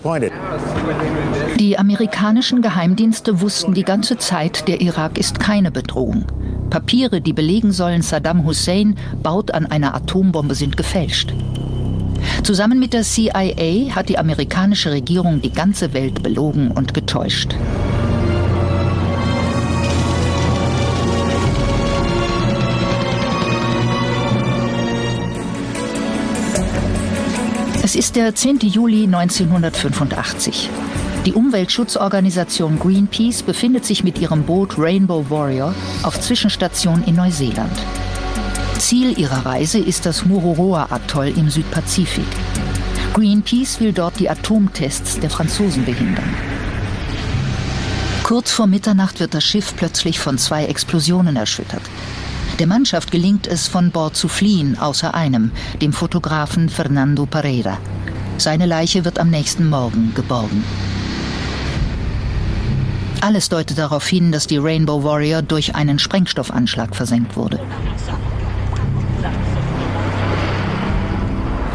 [1.59, 6.25] Die amerikanischen Geheimdienste wussten die ganze Zeit, der Irak ist keine Bedrohung.
[6.71, 11.33] Papiere, die belegen sollen, Saddam Hussein baut an einer Atombombe, sind gefälscht.
[12.43, 17.55] Zusammen mit der CIA hat die amerikanische Regierung die ganze Welt belogen und getäuscht.
[27.83, 28.59] Es ist der 10.
[28.59, 30.69] Juli 1985.
[31.25, 37.71] Die Umweltschutzorganisation Greenpeace befindet sich mit ihrem Boot Rainbow Warrior auf Zwischenstation in Neuseeland.
[38.79, 42.25] Ziel ihrer Reise ist das Mururoa-Atoll im Südpazifik.
[43.13, 46.33] Greenpeace will dort die Atomtests der Franzosen behindern.
[48.23, 51.83] Kurz vor Mitternacht wird das Schiff plötzlich von zwei Explosionen erschüttert.
[52.57, 57.77] Der Mannschaft gelingt es, von Bord zu fliehen, außer einem, dem Fotografen Fernando Pereira.
[58.39, 60.63] Seine Leiche wird am nächsten Morgen geborgen.
[63.21, 67.59] Alles deutet darauf hin, dass die Rainbow Warrior durch einen Sprengstoffanschlag versenkt wurde.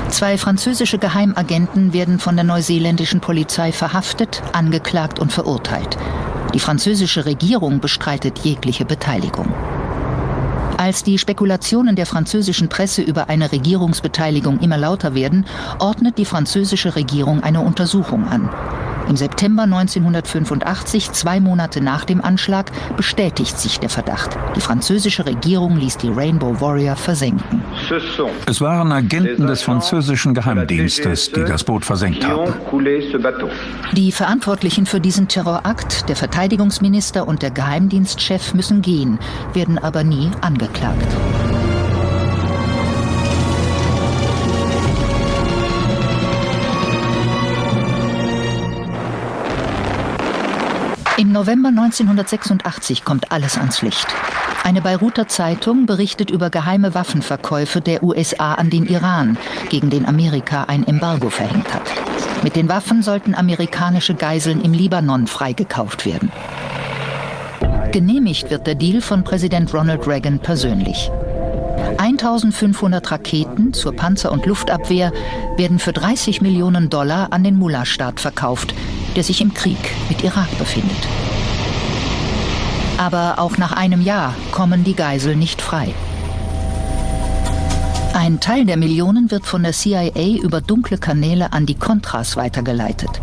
[0.09, 5.97] Zwei französische Geheimagenten werden von der neuseeländischen Polizei verhaftet, angeklagt und verurteilt.
[6.53, 9.53] Die französische Regierung bestreitet jegliche Beteiligung.
[10.79, 15.47] Als die Spekulationen der französischen Presse über eine Regierungsbeteiligung immer lauter werden,
[15.79, 18.51] ordnet die französische Regierung eine Untersuchung an.
[19.09, 24.37] Im September 1985, zwei Monate nach dem Anschlag, bestätigt sich der Verdacht.
[24.57, 27.63] Die französische Regierung ließ die Rainbow Warrior versenken.
[28.47, 32.53] Es waren Agenten des französischen Geheimdienstes, die das Boot versenkt haben.
[33.93, 39.19] Die Verantwortlichen für diesen Terrorakt, der Verteidigungsminister und der Geheimdienstchef müssen gehen,
[39.53, 41.07] werden aber nie angeklagt.
[51.37, 54.07] November 1986 kommt alles ans Licht.
[54.65, 59.37] Eine Beiruter Zeitung berichtet über geheime Waffenverkäufe der USA an den Iran,
[59.69, 61.93] gegen den Amerika ein Embargo verhängt hat.
[62.43, 66.33] Mit den Waffen sollten amerikanische Geiseln im Libanon freigekauft werden.
[67.93, 71.11] Genehmigt wird der Deal von Präsident Ronald Reagan persönlich.
[71.99, 75.13] 1500 Raketen zur Panzer- und Luftabwehr
[75.57, 78.75] werden für 30 Millionen Dollar an den Mullah-Staat verkauft,
[79.15, 81.09] der sich im Krieg mit Irak befindet.
[82.99, 85.95] Aber auch nach einem Jahr kommen die Geiseln nicht frei.
[88.15, 93.21] Ein Teil der Millionen wird von der CIA über dunkle Kanäle an die Contras weitergeleitet.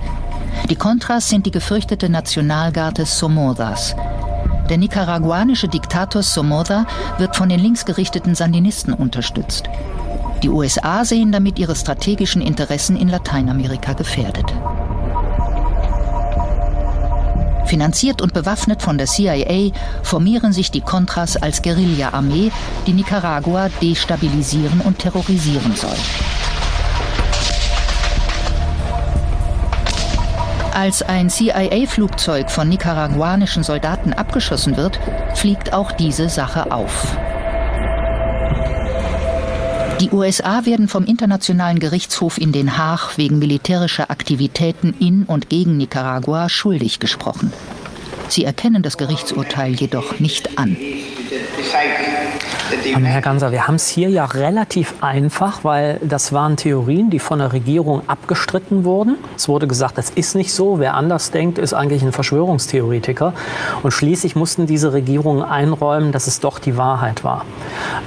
[0.70, 3.96] Die Contras sind die gefürchtete Nationalgarde Somodas.
[4.70, 6.86] Der nicaraguanische Diktator Somoza
[7.18, 9.66] wird von den linksgerichteten Sandinisten unterstützt.
[10.42, 14.46] Die USA sehen damit ihre strategischen Interessen in Lateinamerika gefährdet.
[17.66, 19.72] Finanziert und bewaffnet von der CIA
[20.04, 22.52] formieren sich die Contras als Guerilla-Armee,
[22.86, 25.96] die Nicaragua destabilisieren und terrorisieren soll.
[30.74, 35.00] Als ein CIA-Flugzeug von nicaraguanischen Soldaten abgeschossen wird,
[35.36, 37.16] fliegt auch diese Sache auf.
[40.02, 45.78] Die USA werden vom Internationalen Gerichtshof in Den Haag wegen militärischer Aktivitäten in und gegen
[45.78, 47.54] Nicaragua schuldig gesprochen.
[48.28, 50.76] Sie erkennen das Gerichtsurteil jedoch nicht an.
[53.06, 57.40] Herr Ganser, wir haben es hier ja relativ einfach, weil das waren Theorien, die von
[57.40, 59.18] der Regierung abgestritten wurden.
[59.36, 60.80] Es wurde gesagt, das ist nicht so.
[60.80, 63.34] Wer anders denkt, ist eigentlich ein Verschwörungstheoretiker.
[63.84, 67.46] Und schließlich mussten diese Regierungen einräumen, dass es doch die Wahrheit war.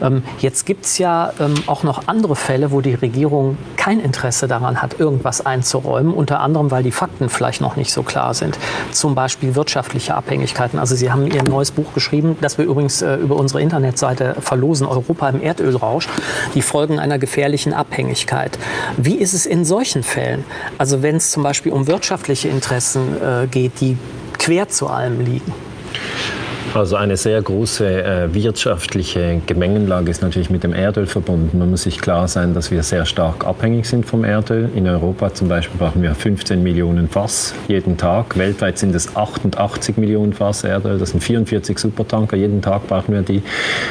[0.03, 4.49] Ähm, jetzt gibt es ja ähm, auch noch andere Fälle, wo die Regierung kein Interesse
[4.49, 6.13] daran hat, irgendwas einzuräumen.
[6.13, 8.59] Unter anderem, weil die Fakten vielleicht noch nicht so klar sind.
[8.91, 10.79] Zum Beispiel wirtschaftliche Abhängigkeiten.
[10.79, 14.87] Also Sie haben Ihr neues Buch geschrieben, das wir übrigens äh, über unsere Internetseite verlosen,
[14.87, 16.09] Europa im Erdölrausch,
[16.55, 18.59] die Folgen einer gefährlichen Abhängigkeit.
[18.97, 20.45] Wie ist es in solchen Fällen?
[20.79, 23.97] Also wenn es zum Beispiel um wirtschaftliche Interessen äh, geht, die
[24.39, 25.53] quer zu allem liegen?
[26.75, 31.59] Also eine sehr große äh, wirtschaftliche Gemengenlage ist natürlich mit dem Erdöl verbunden.
[31.59, 34.69] Man muss sich klar sein, dass wir sehr stark abhängig sind vom Erdöl.
[34.75, 38.37] In Europa zum Beispiel brauchen wir 15 Millionen Fass jeden Tag.
[38.37, 40.99] Weltweit sind es 88 Millionen Fass Erdöl.
[40.99, 42.37] Das sind 44 Supertanker.
[42.37, 43.43] Jeden Tag brauchen wir die.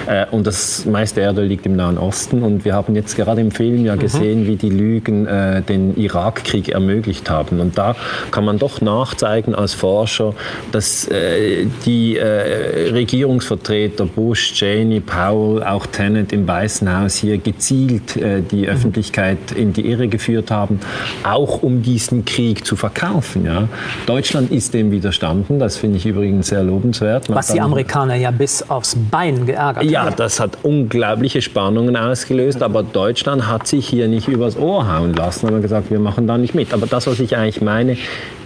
[0.07, 2.43] Äh, und das meiste Erdöl liegt im Nahen Osten.
[2.43, 3.99] Und wir haben jetzt gerade im Film ja mhm.
[3.99, 4.47] gesehen, mhm.
[4.47, 7.59] wie die Lügen äh, den Irakkrieg ermöglicht haben.
[7.59, 7.95] Und da
[8.31, 10.33] kann man doch nachzeigen als Forscher,
[10.71, 18.15] dass äh, die äh, Regierungsvertreter Bush, Cheney, Powell, auch Tennant im Weißen Haus hier gezielt
[18.17, 18.69] äh, die mhm.
[18.69, 20.79] Öffentlichkeit in die Irre geführt haben,
[21.23, 23.45] auch um diesen Krieg zu verkaufen.
[23.45, 23.67] Ja.
[24.05, 27.29] Deutschland ist dem widerstanden, das finde ich übrigens sehr lobenswert.
[27.29, 29.89] Man Was die Amerikaner ja bis aufs Bein geärgert haben.
[29.89, 35.13] Ja, das hat unglaubliche Spannungen ausgelöst, aber Deutschland hat sich hier nicht übers Ohr hauen
[35.13, 36.73] lassen, und gesagt, wir machen da nicht mit.
[36.73, 37.97] Aber das, was ich eigentlich meine,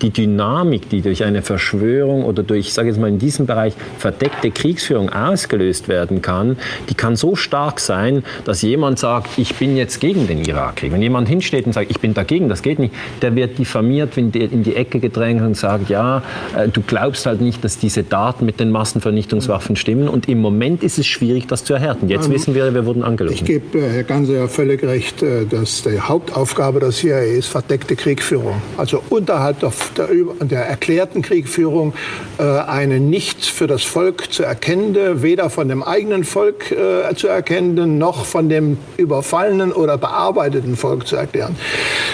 [0.02, 3.74] die Dynamik, die durch eine Verschwörung oder durch, ich sage jetzt mal in diesem Bereich,
[4.10, 6.58] verdeckte Kriegsführung ausgelöst werden kann,
[6.90, 10.92] die kann so stark sein, dass jemand sagt, ich bin jetzt gegen den Irakkrieg.
[10.92, 14.32] Wenn jemand hinsteht und sagt, ich bin dagegen, das geht nicht, der wird diffamiert, in
[14.32, 16.24] die Ecke gedrängt und sagt, ja,
[16.58, 20.10] äh, du glaubst halt nicht, dass diese Daten mit den Massenvernichtungswaffen stimmen.
[20.10, 22.10] Und im Moment ist es schwierig, das zu erhärten.
[22.10, 23.36] Jetzt wissen wir, wir wurden angelogen.
[23.36, 27.48] Ich gebe äh, Herr Ganser ja völlig recht, äh, dass die Hauptaufgabe der CIA ist
[27.48, 28.60] verdeckte Kriegführung.
[28.78, 30.08] Also unterhalb der, der,
[30.42, 31.94] der erklärten Kriegführung
[32.38, 37.28] eine nicht für das Volk Volk zu erkennende, weder von dem eigenen Volk äh, zu
[37.28, 41.58] erkennende, noch von dem überfallenen oder bearbeiteten Volk zu erklären.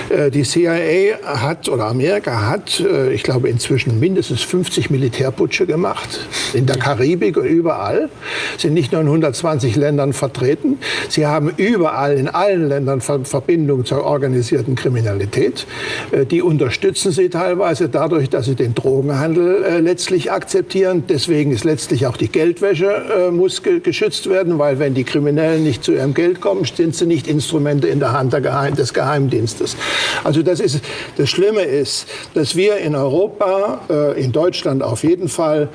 [0.10, 6.28] Äh, die CIA hat oder Amerika hat, äh, ich glaube, inzwischen mindestens 50 Militärputsche gemacht.
[6.56, 8.10] In der Karibik und überall.
[8.58, 10.80] Sind nicht nur in 120 Ländern vertreten.
[11.10, 15.68] Sie haben überall in allen Ländern Verbindungen zur organisierten Kriminalität.
[16.12, 21.04] Äh, die unterstützen sie teilweise dadurch, dass sie den Drogenhandel äh, letztlich akzeptieren.
[21.08, 25.66] Deswegen ist letztlich auch die Geldwäsche äh, muss ge geschützt werden, weil wenn die Kriminellen
[25.66, 28.94] nicht zu ihrem Geld kommen, sind sie nicht Instrumente in der Hand der Geheim des
[28.94, 29.76] Geheimdienstes.
[30.24, 30.80] Also das ist
[31.18, 35.68] das Schlimme ist, dass wir in Europa, äh, in Deutschland auf jeden Fall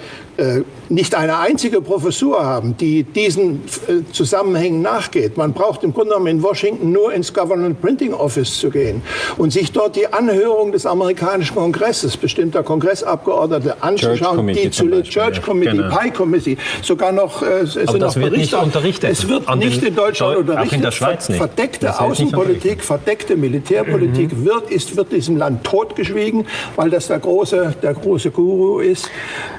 [0.89, 5.37] nicht eine einzige Professur haben, die diesen äh, Zusammenhängen nachgeht.
[5.37, 9.03] Man braucht im Grunde genommen in Washington nur ins Government Printing Office zu gehen
[9.37, 15.41] und sich dort die Anhörung des amerikanischen Kongresses, bestimmter Kongressabgeordnete anzuschauen, die zu der Church
[15.43, 15.97] Committee, genau.
[15.97, 19.11] Pie Committee, sogar noch äh, sind noch unterrichtet.
[19.11, 20.69] Es wird nicht in Deutschland unterrichtet.
[20.69, 21.39] Auch in der Schweiz nicht.
[21.39, 24.45] Verdeckte Außenpolitik, verdeckte Militärpolitik mhm.
[24.45, 29.09] wird, ist, wird diesem Land totgeschwiegen, weil das der große, der große Guru ist.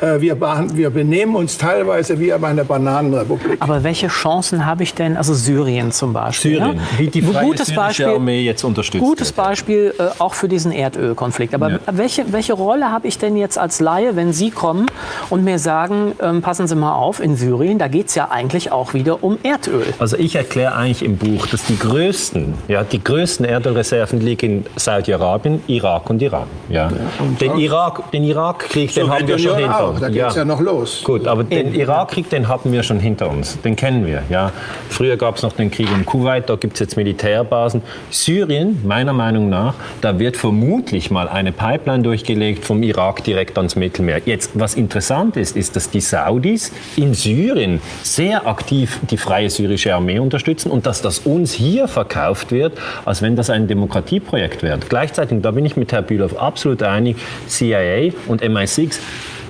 [0.02, 0.36] Äh, wir
[0.78, 3.58] wir benehmen uns teilweise wie bei einer Bananenrepublik.
[3.60, 6.58] Aber welche Chancen habe ich denn, also Syrien zum Beispiel?
[6.58, 7.00] Syrien, ja?
[7.00, 9.48] wie die freie gutes Beispiel, Armee jetzt unterstützt Gutes wird.
[9.48, 11.54] Beispiel äh, auch für diesen Erdölkonflikt.
[11.54, 11.80] Aber ja.
[11.92, 14.88] welche, welche Rolle habe ich denn jetzt als Laie, wenn Sie kommen
[15.30, 18.72] und mir sagen, ähm, passen Sie mal auf, in Syrien, da geht es ja eigentlich
[18.72, 19.86] auch wieder um Erdöl.
[20.00, 24.66] Also ich erkläre eigentlich im Buch, dass die größten, ja, die größten Erdölreserven liegen in
[24.76, 26.48] Saudi-Arabien, Irak und Iran.
[26.70, 26.92] Ja.
[27.40, 29.96] Den Irak, den Irakkrieg, den haben wir schon hinter.
[30.00, 30.42] Da geht es ja.
[30.42, 30.46] ja.
[30.46, 31.04] noch los.
[31.04, 33.60] Gut, aber den Irakkrieg, den hatten wir schon hinter uns.
[33.62, 34.24] Den kennen wir.
[34.30, 34.52] Ja.
[34.90, 37.82] Früher gab es noch den Krieg in Kuwait, da gibt es jetzt Militärbasen.
[38.10, 43.76] Syrien, meiner Meinung nach, da wird vermutlich mal eine Pipeline durchgelegt vom Irak direkt ans
[43.76, 44.22] Mittelmeer.
[44.26, 49.94] Jetzt, was interessant ist, ist, dass die Saudis in Syrien sehr aktiv die freie syrische
[49.96, 54.80] Armee unterstützen und dass das uns hier verkauft wird, als wenn das ein Demokratieprojekt wäre.
[54.88, 59.00] Gleichzeitig, da bin ich mit Herrn Bülow absolut einig, CIA und MI6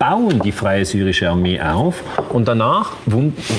[0.01, 2.93] bauen die Freie Syrische Armee auf und danach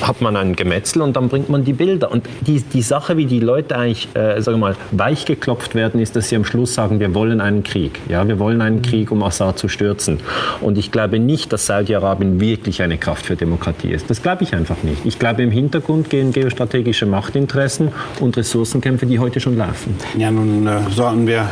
[0.01, 2.11] hat man ein Gemetzel und dann bringt man die Bilder.
[2.11, 6.17] Und die, die Sache, wie die Leute eigentlich, äh, sagen wir mal, weichgeklopft werden, ist,
[6.17, 8.01] dass sie am Schluss sagen, wir wollen einen Krieg.
[8.09, 10.19] Ja, wir wollen einen Krieg, um Assad zu stürzen.
[10.59, 14.09] Und ich glaube nicht, dass Saudi-Arabien wirklich eine Kraft für Demokratie ist.
[14.09, 15.05] Das glaube ich einfach nicht.
[15.05, 19.95] Ich glaube, im Hintergrund gehen geostrategische Machtinteressen und Ressourcenkämpfe, die heute schon laufen.
[20.17, 21.47] Ja, nun äh, sollten wir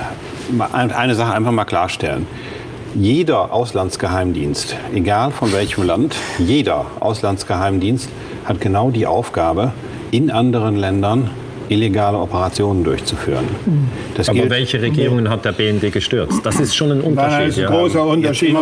[0.73, 2.27] eine Sache einfach mal klarstellen.
[2.93, 8.09] Jeder Auslandsgeheimdienst, egal von welchem Land, jeder Auslandsgeheimdienst
[8.43, 9.71] hat genau die Aufgabe,
[10.11, 11.29] in anderen Ländern
[11.69, 13.45] illegale Operationen durchzuführen.
[14.15, 16.45] Das Aber welche Regierungen hat der BND gestürzt?
[16.45, 17.31] Das ist schon ein Unterschied.
[17.31, 18.53] Nein, das ist ein großer Unterschied.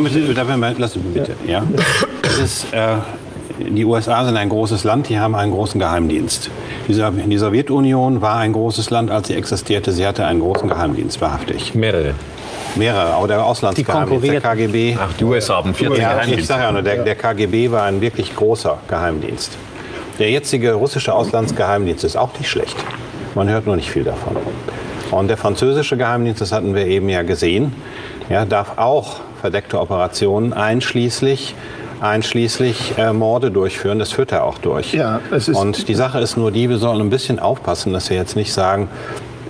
[0.77, 1.33] Lassen Sie bitte.
[1.47, 1.63] Ja.
[2.43, 2.97] Ist, äh,
[3.59, 6.51] die USA sind ein großes Land, die haben einen großen Geheimdienst.
[6.87, 6.93] Die
[7.37, 9.91] Sowjetunion war ein großes Land, als sie existierte.
[9.91, 11.73] Sie hatte einen großen Geheimdienst, wahrhaftig.
[11.73, 12.13] Mehrere.
[12.79, 14.97] Mehrere, auch der Auslandsgeheimdienst, der KGB.
[14.99, 18.01] Ach, die USA haben 40 ja, Ich sage ja nur, der, der KGB war ein
[18.01, 19.57] wirklich großer Geheimdienst.
[20.17, 22.75] Der jetzige russische Auslandsgeheimdienst ist auch nicht schlecht.
[23.35, 24.37] Man hört nur nicht viel davon.
[25.11, 27.73] Und der französische Geheimdienst, das hatten wir eben ja gesehen,
[28.29, 31.55] ja, darf auch verdeckte Operationen einschließlich
[32.01, 33.99] einschließlich äh, Morde durchführen.
[33.99, 34.93] Das führt er auch durch.
[34.93, 38.09] Ja, es ist Und die Sache ist nur die, wir sollen ein bisschen aufpassen, dass
[38.09, 38.89] wir jetzt nicht sagen,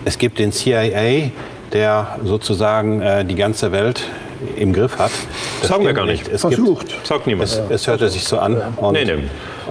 [0.06, 1.30] es gibt den CIA,
[1.74, 4.04] der sozusagen äh, die ganze Welt
[4.56, 5.12] im Griff hat.
[5.62, 6.28] Das sagen wir gar nicht.
[6.28, 6.88] Es Versucht.
[6.88, 7.50] Gibt, Sagt niemand.
[7.50, 8.62] Es, es hörte sich so an.
[8.78, 9.24] Und, nee, nee.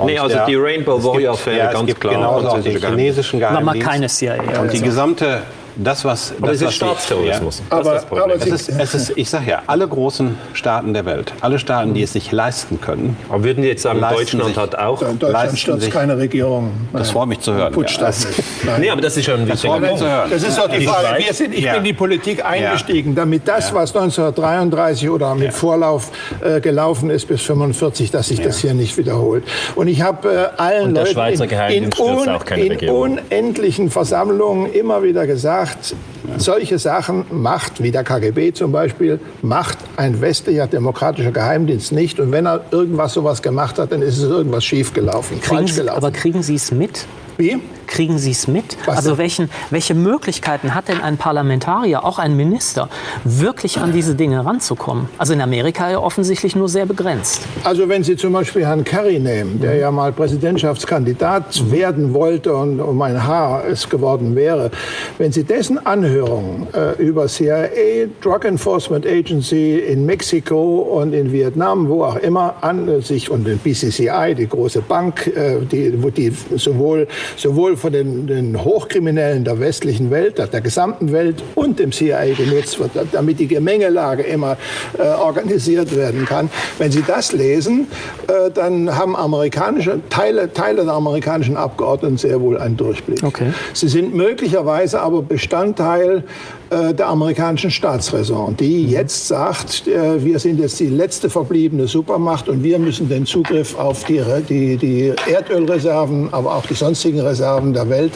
[0.04, 2.14] nee also der, die Rainbow Warrior-Fälle, ja, ganz klar.
[2.14, 3.70] Genauso auch den chinesischen Geheimdienst.
[3.70, 4.60] Aber keine CIA.
[4.60, 5.42] Und die gesamte
[5.78, 6.34] das, was.
[6.36, 7.62] Aber das, es ist Staatsterrorismus.
[7.70, 7.78] Ja.
[7.78, 11.58] Aber, aber es ist, es ist, ich sage ja, alle großen Staaten der Welt, alle
[11.58, 13.16] Staaten, die es sich leisten können.
[13.28, 15.00] Aber würden Sie jetzt sagen, Deutschland sich, hat auch.
[15.00, 16.72] Deutschland stürzt keine Regierung.
[16.92, 17.72] Das freut mich zu hören.
[17.72, 18.10] Putscht ja.
[18.78, 20.02] Nee, aber das ist schon ein wichtiger Punkt.
[20.02, 21.24] Das ist doch die Frage.
[21.24, 21.72] Wir sind, ich ja.
[21.72, 26.10] bin in die Politik eingestiegen, damit das, was 1933 oder mit Vorlauf
[26.40, 29.44] äh, gelaufen ist bis 1945, dass sich das hier nicht wiederholt.
[29.74, 35.67] Und ich habe äh, allen Leuten in, in, un, in unendlichen Versammlungen immer wieder gesagt,
[35.68, 35.96] macht
[36.38, 42.20] solche Sachen, macht, wie der KGB zum Beispiel, macht ein westlicher demokratischer Geheimdienst nicht.
[42.20, 45.96] Und wenn er irgendwas sowas gemacht hat, dann ist es irgendwas schiefgelaufen, falsch gelaufen.
[45.98, 47.06] Aber kriegen Sie es mit?
[47.36, 47.60] Wie?
[47.88, 48.76] Kriegen Sie es mit?
[48.84, 52.88] Was also welchen, welche Möglichkeiten hat denn ein Parlamentarier, auch ein Minister,
[53.24, 55.08] wirklich an diese Dinge ranzukommen?
[55.16, 57.42] Also in Amerika ja offensichtlich nur sehr begrenzt.
[57.64, 61.72] Also wenn Sie zum Beispiel Herrn Kerry nehmen, der ja mal Präsidentschaftskandidat mhm.
[61.72, 64.70] werden wollte und um ein Haar es geworden wäre,
[65.16, 71.88] wenn Sie dessen Anhörungen äh, über CIA, Drug Enforcement Agency in Mexiko und in Vietnam,
[71.88, 76.32] wo auch immer, an sich und den BCCI, die große Bank, äh, die, wo die
[76.54, 82.34] sowohl sowohl von den, den, Hochkriminellen der westlichen Welt, der gesamten Welt und dem CIA
[82.34, 84.56] genutzt wird, damit die Gemengelage immer
[84.98, 86.50] äh, organisiert werden kann.
[86.78, 87.88] Wenn Sie das lesen,
[88.26, 93.22] äh, dann haben amerikanische Teile, Teile der amerikanischen Abgeordneten sehr wohl einen Durchblick.
[93.22, 93.52] Okay.
[93.72, 96.24] Sie sind möglicherweise aber Bestandteil
[96.70, 98.90] äh, der amerikanischen Staatsräson, die mhm.
[98.90, 103.78] jetzt sagt, äh, wir sind jetzt die letzte verbliebene Supermacht und wir müssen den Zugriff
[103.78, 108.12] auf die, die, die Erdölreserven, aber auch die sonstigen Reserven der Welt,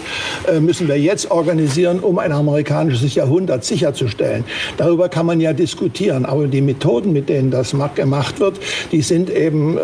[0.46, 4.44] äh, müssen wir jetzt organisieren, um ein amerikanisches Jahrhundert sicherzustellen.
[4.76, 8.58] Darüber kann man ja diskutieren, aber die Methoden, mit denen das gemacht wird,
[8.90, 9.78] die sind eben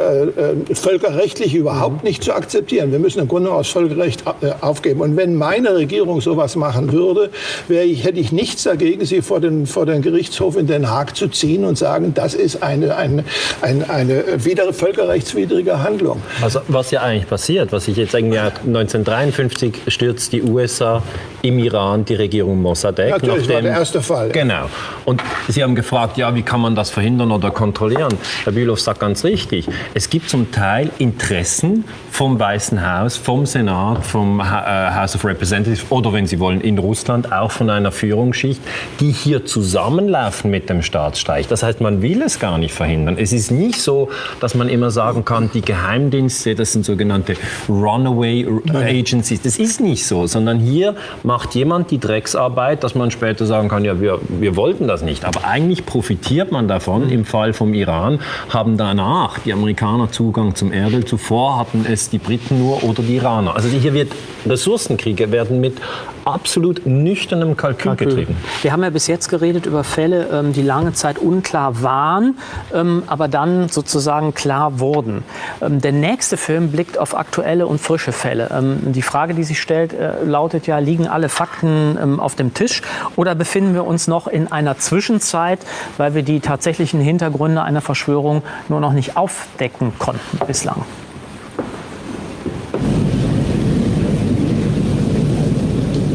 [0.72, 2.92] völkerrechtlich überhaupt nicht zu akzeptieren.
[2.92, 4.24] Wir müssen im Grunde aus Völkerrecht
[4.60, 5.00] aufgeben.
[5.00, 7.30] Und wenn meine Regierung sowas machen würde,
[7.68, 11.16] ich, hätte ich nicht nichts dagegen, sie vor den, vor den Gerichtshof in Den Haag
[11.16, 13.24] zu ziehen und sagen, das ist eine, eine,
[13.60, 16.20] eine, eine wieder völkerrechtswidrige Handlung.
[16.42, 21.02] Also was ja eigentlich passiert, was ich jetzt irgendwie 1953 stürzt die USA
[21.48, 23.10] im Iran die Regierung Mossadegh.
[23.10, 24.28] Natürlich, nachdem, war der erste Fall.
[24.30, 24.66] Genau.
[25.04, 28.14] Und Sie haben gefragt, ja, wie kann man das verhindern oder kontrollieren?
[28.44, 34.04] Herr Bülow sagt ganz richtig, es gibt zum Teil Interessen vom Weißen Haus, vom Senat,
[34.04, 38.60] vom äh, House of Representatives oder, wenn Sie wollen, in Russland auch von einer Führungsschicht,
[39.00, 41.48] die hier zusammenlaufen mit dem Staatsstreich.
[41.48, 43.16] Das heißt, man will es gar nicht verhindern.
[43.18, 47.36] Es ist nicht so, dass man immer sagen kann, die Geheimdienste, das sind sogenannte
[47.68, 49.40] Runaway Agencies.
[49.42, 53.84] Das ist nicht so, sondern hier macht jemand die Drecksarbeit, dass man später sagen kann,
[53.84, 55.24] ja, wir, wir wollten das nicht.
[55.24, 57.10] Aber eigentlich profitiert man davon.
[57.10, 61.04] Im Fall vom Iran haben danach die Amerikaner Zugang zum Erdöl.
[61.04, 63.54] Zuvor hatten es die Briten nur oder die Iraner.
[63.54, 64.12] Also hier wird
[64.46, 65.78] Ressourcenkriege werden mit
[66.24, 68.36] absolut nüchternem Kalkül, Kalkül, getrieben.
[68.62, 72.36] Wir haben ja bis jetzt geredet über Fälle, ähm, die lange Zeit unklar waren,
[72.74, 75.24] ähm, aber dann sozusagen klar wurden.
[75.62, 78.48] Ähm, der nächste Film blickt auf aktuelle und frische Fälle.
[78.82, 82.80] Die Frage, die sich stellt, äh, lautet ja, liegen alle Fakten auf dem Tisch
[83.16, 85.58] oder befinden wir uns noch in einer Zwischenzeit,
[85.96, 90.84] weil wir die tatsächlichen Hintergründe einer Verschwörung nur noch nicht aufdecken konnten bislang?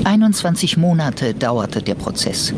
[0.05, 2.53] 21 Monate dauerte der Prozess.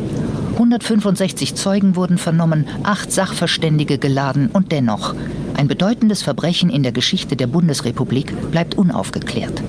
[0.53, 5.15] 165 Zeugen wurden vernommen, acht Sachverständige geladen und dennoch,
[5.57, 9.63] ein bedeutendes Verbrechen in der Geschichte der Bundesrepublik bleibt unaufgeklärt.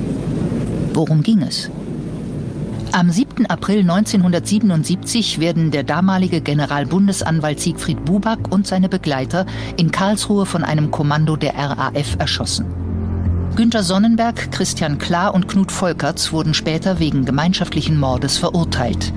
[0.93, 1.70] Worum ging es?
[2.93, 3.47] Am 7.
[3.47, 9.45] April 1977 werden der damalige Generalbundesanwalt Siegfried Buback und seine Begleiter
[9.76, 12.66] in Karlsruhe von einem Kommando der RAF erschossen.
[13.55, 19.12] Günter Sonnenberg, Christian Klar und Knut Volkerts wurden später wegen gemeinschaftlichen Mordes verurteilt.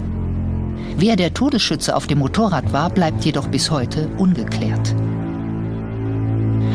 [0.97, 4.93] Wer der Todesschütze auf dem Motorrad war, bleibt jedoch bis heute ungeklärt.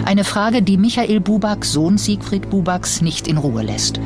[0.05, 4.01] Eine Frage, die Michael Buback, Sohn Siegfried Bubacks, nicht in Ruhe lässt.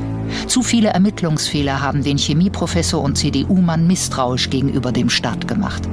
[0.46, 5.88] Zu viele Ermittlungsfehler haben den Chemieprofessor und CDU-Mann misstrauisch gegenüber dem Staat gemacht.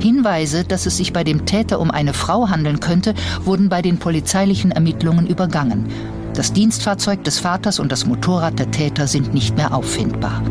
[0.00, 3.98] Hinweise, dass es sich bei dem Täter um eine Frau handeln könnte, wurden bei den
[3.98, 5.88] polizeilichen Ermittlungen übergangen.
[6.34, 10.42] Das Dienstfahrzeug des Vaters und das Motorrad der Täter sind nicht mehr auffindbar.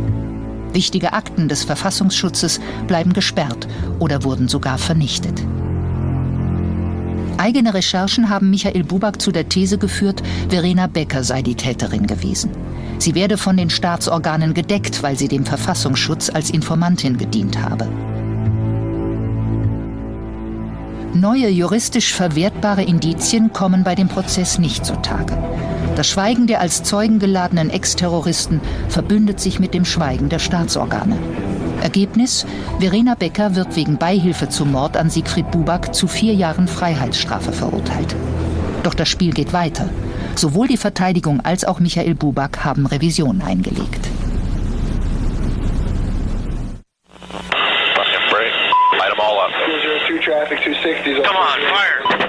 [0.72, 3.68] Wichtige Akten des Verfassungsschutzes bleiben gesperrt
[4.00, 5.44] oder wurden sogar vernichtet.
[7.44, 12.52] Eigene Recherchen haben Michael Buback zu der These geführt, Verena Becker sei die Täterin gewesen.
[13.00, 17.90] Sie werde von den Staatsorganen gedeckt, weil sie dem Verfassungsschutz als Informantin gedient habe.
[21.14, 25.38] Neue juristisch verwertbare Indizien kommen bei dem Prozess nicht zutage.
[25.98, 31.18] Das Schweigen der als Zeugen geladenen Ex-Terroristen verbündet sich mit dem Schweigen der Staatsorgane.
[31.84, 32.46] Ergebnis:
[32.80, 38.16] Verena Becker wird wegen Beihilfe zum Mord an Siegfried Buback zu vier Jahren Freiheitsstrafe verurteilt.
[38.82, 39.90] Doch das Spiel geht weiter.
[40.36, 44.10] Sowohl die Verteidigung als auch Michael Buback haben Revisionen eingelegt.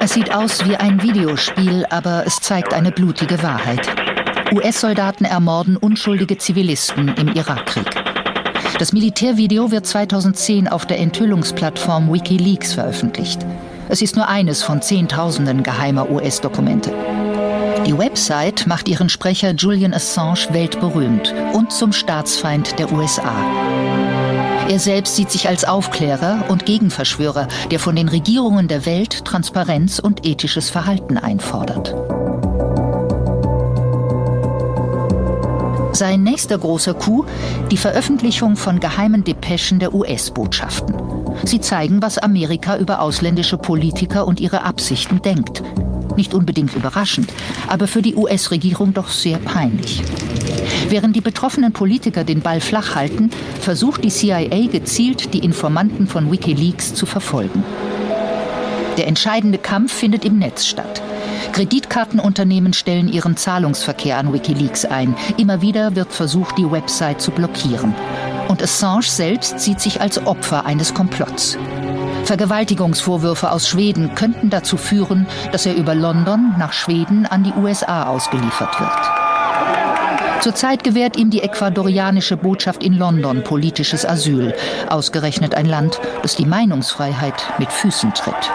[0.01, 3.89] Es sieht aus wie ein Videospiel, aber es zeigt eine blutige Wahrheit.
[4.53, 8.14] US-Soldaten ermorden unschuldige Zivilisten im Irakkrieg.
[8.79, 13.47] Das Militärvideo wird 2010 auf der Enthüllungsplattform Wikileaks veröffentlicht.
[13.89, 16.93] Es ist nur eines von Zehntausenden geheimer US-Dokumente.
[17.87, 23.35] Die Website macht ihren Sprecher Julian Assange weltberühmt und zum Staatsfeind der USA.
[24.69, 29.99] Er selbst sieht sich als Aufklärer und Gegenverschwörer, der von den Regierungen der Welt Transparenz
[29.99, 31.95] und ethisches Verhalten einfordert.
[35.95, 37.25] Sein nächster großer Coup,
[37.71, 40.97] die Veröffentlichung von geheimen Depeschen der US-Botschaften.
[41.45, 45.63] Sie zeigen, was Amerika über ausländische Politiker und ihre Absichten denkt.
[46.17, 47.33] Nicht unbedingt überraschend,
[47.69, 50.03] aber für die US-Regierung doch sehr peinlich.
[50.89, 53.31] Während die betroffenen Politiker den Ball flach halten,
[53.61, 57.63] versucht die CIA gezielt, die Informanten von Wikileaks zu verfolgen.
[58.99, 61.03] Der entscheidende Kampf findet im Netz statt.
[61.53, 65.15] Kreditkartenunternehmen stellen ihren Zahlungsverkehr an Wikileaks ein.
[65.37, 67.95] Immer wieder wird versucht, die Website zu blockieren.
[68.49, 71.57] Und Assange selbst sieht sich als Opfer eines Komplotts.
[72.25, 78.05] Vergewaltigungsvorwürfe aus Schweden könnten dazu führen, dass er über London nach Schweden an die USA
[78.05, 79.25] ausgeliefert wird.
[80.43, 84.55] Zurzeit gewährt ihm die ecuadorianische Botschaft in London politisches Asyl,
[84.91, 88.51] ausgerechnet ein Land, das die Meinungsfreiheit mit Füßen tritt.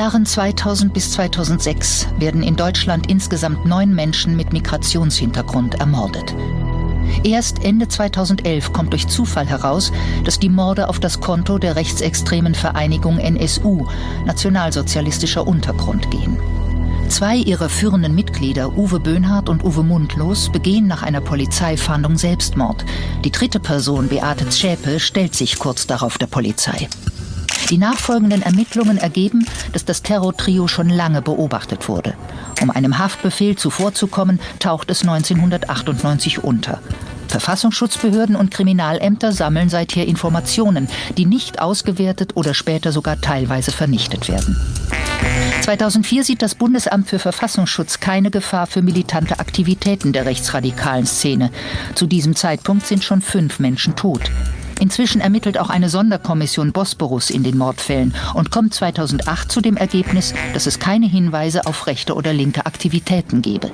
[0.00, 6.34] Jahren 2000 bis 2006 werden in Deutschland insgesamt neun Menschen mit Migrationshintergrund ermordet.
[7.22, 9.92] Erst Ende 2011 kommt durch Zufall heraus,
[10.24, 13.86] dass die Morde auf das Konto der rechtsextremen Vereinigung NSU,
[14.24, 16.38] Nationalsozialistischer Untergrund, gehen.
[17.08, 22.86] Zwei ihrer führenden Mitglieder, Uwe Böhnhardt und Uwe Mundlos, begehen nach einer Polizeifahndung Selbstmord.
[23.22, 26.88] Die dritte Person, Beate Zschäpe, stellt sich kurz darauf der Polizei.
[27.70, 32.14] Die nachfolgenden Ermittlungen ergeben, dass das Terrortrio schon lange beobachtet wurde.
[32.60, 36.80] Um einem Haftbefehl zuvorzukommen, taucht es 1998 unter.
[37.28, 44.56] Verfassungsschutzbehörden und Kriminalämter sammeln seither Informationen, die nicht ausgewertet oder später sogar teilweise vernichtet werden.
[45.62, 51.50] 2004 sieht das Bundesamt für Verfassungsschutz keine Gefahr für militante Aktivitäten der rechtsradikalen Szene.
[51.94, 54.22] Zu diesem Zeitpunkt sind schon fünf Menschen tot.
[54.80, 60.34] Inzwischen ermittelt auch eine Sonderkommission Bosporus in den Mordfällen und kommt 2008 zu dem Ergebnis,
[60.54, 63.70] dass es keine Hinweise auf rechte oder linke Aktivitäten gebe.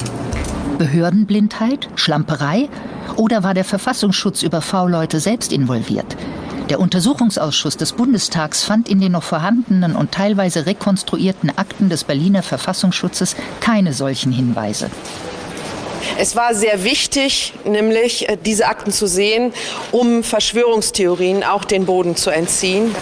[0.79, 2.69] Behördenblindheit, Schlamperei
[3.15, 6.17] oder war der Verfassungsschutz über V-Leute selbst involviert?
[6.71, 12.43] Der Untersuchungsausschuss des Bundestags fand in den noch vorhandenen und teilweise rekonstruierten Akten des Berliner
[12.43, 14.91] Verfassungsschutzes keine solchen Hinweise.
[16.19, 19.53] Es war sehr wichtig, nämlich äh, diese Akten zu sehen,
[19.93, 22.95] um Verschwörungstheorien auch den Boden zu entziehen.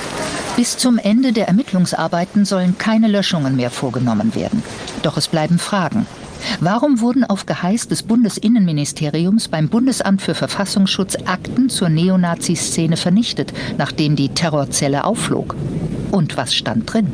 [0.57, 4.63] Bis zum Ende der Ermittlungsarbeiten sollen keine Löschungen mehr vorgenommen werden.
[5.03, 6.07] Doch es bleiben Fragen.
[6.61, 14.15] Warum wurden auf Geheiß des Bundesinnenministeriums beim Bundesamt für Verfassungsschutz Akten zur Neonazi-Szene vernichtet, nachdem
[14.15, 15.57] die Terrorzelle aufflog?
[16.11, 17.13] Und was stand drin?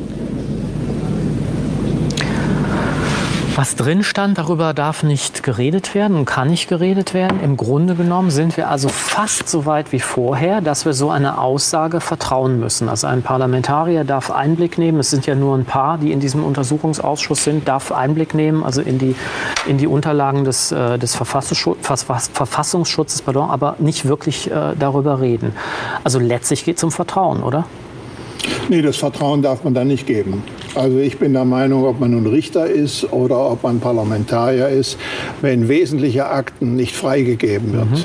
[3.57, 7.43] Was drin stand, darüber darf nicht geredet werden und kann nicht geredet werden.
[7.43, 11.37] Im Grunde genommen sind wir also fast so weit wie vorher, dass wir so eine
[11.37, 12.87] Aussage vertrauen müssen.
[12.87, 15.01] Also ein Parlamentarier darf Einblick nehmen.
[15.01, 18.81] Es sind ja nur ein paar, die in diesem Untersuchungsausschuss sind, darf Einblick nehmen, also
[18.81, 19.17] in die,
[19.67, 25.53] in die Unterlagen des, äh, des Verfassungsschutzes, pardon, aber nicht wirklich äh, darüber reden.
[26.05, 27.65] Also letztlich geht es um Vertrauen, oder?
[28.69, 30.43] Nee, das Vertrauen darf man da nicht geben.
[30.75, 34.97] Also ich bin der Meinung, ob man nun Richter ist oder ob man Parlamentarier ist,
[35.41, 38.03] wenn wesentliche Akten nicht freigegeben wird, mhm.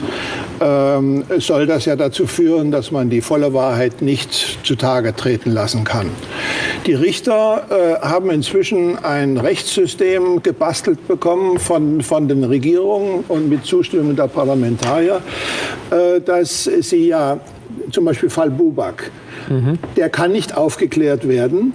[0.61, 5.85] ähm, soll das ja dazu führen, dass man die volle Wahrheit nicht zutage treten lassen
[5.85, 6.11] kann.
[6.87, 13.65] Die Richter äh, haben inzwischen ein Rechtssystem gebastelt bekommen von, von den Regierungen und mit
[13.65, 15.21] Zustimmung der Parlamentarier,
[15.91, 17.39] äh, dass sie ja
[17.91, 19.11] zum Beispiel Fall Bubak,
[19.49, 19.79] mhm.
[19.97, 21.73] der kann nicht aufgeklärt werden,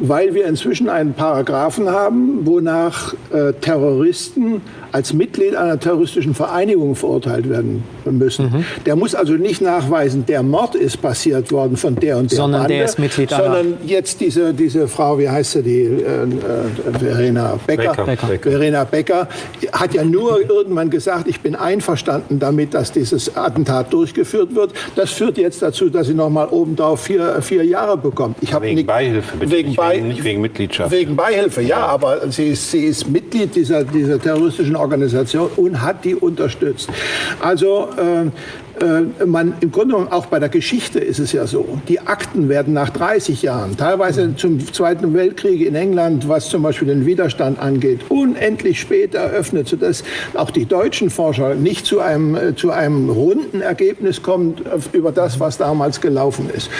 [0.00, 4.60] weil wir inzwischen einen Paragraphen haben, wonach äh, Terroristen
[4.94, 8.44] als Mitglied einer terroristischen Vereinigung verurteilt werden müssen.
[8.44, 8.64] Mhm.
[8.86, 12.60] Der muss also nicht nachweisen, der Mord ist passiert worden von der und der sondern
[12.62, 16.98] Bande, der ist Mitglied sondern jetzt diese, diese Frau, wie heißt sie, die äh, äh,
[16.98, 18.26] Verena Becker, Becker.
[18.28, 18.50] Becker.
[18.50, 19.28] Verena Becker
[19.72, 24.74] hat ja nur irgendwann gesagt, ich bin einverstanden damit, dass dieses Attentat durchgeführt wird.
[24.94, 28.36] Das führt jetzt dazu, dass sie noch mal obendrauf vier, vier Jahre bekommt.
[28.42, 29.50] Ich wegen nicht, Beihilfe, bitte.
[29.50, 30.90] Wegen, Be nicht wegen Mitgliedschaft.
[30.90, 31.86] Wegen Beihilfe, ja, ja.
[31.86, 36.88] aber sie ist, sie ist Mitglied dieser, dieser terroristischen Organisation und hat die unterstützt.
[37.40, 38.30] Also äh,
[39.24, 42.74] man, im Grunde genommen auch bei der Geschichte ist es ja so, die Akten werden
[42.74, 48.00] nach 30 Jahren, teilweise zum Zweiten Weltkrieg in England, was zum Beispiel den Widerstand angeht,
[48.08, 50.04] unendlich spät eröffnet, sodass
[50.34, 54.56] auch die deutschen Forscher nicht zu einem, äh, zu einem runden Ergebnis kommen
[54.92, 56.70] über das, was damals gelaufen ist.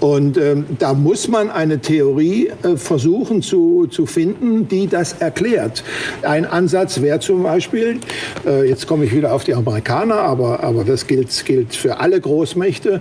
[0.00, 5.84] Und ähm, da muss man eine Theorie äh, versuchen zu, zu finden, die das erklärt.
[6.22, 7.98] Ein Ansatz wäre zum Beispiel,
[8.46, 12.20] äh, jetzt komme ich wieder auf die Amerikaner, aber, aber das gilt gilt für alle
[12.20, 13.00] Großmächte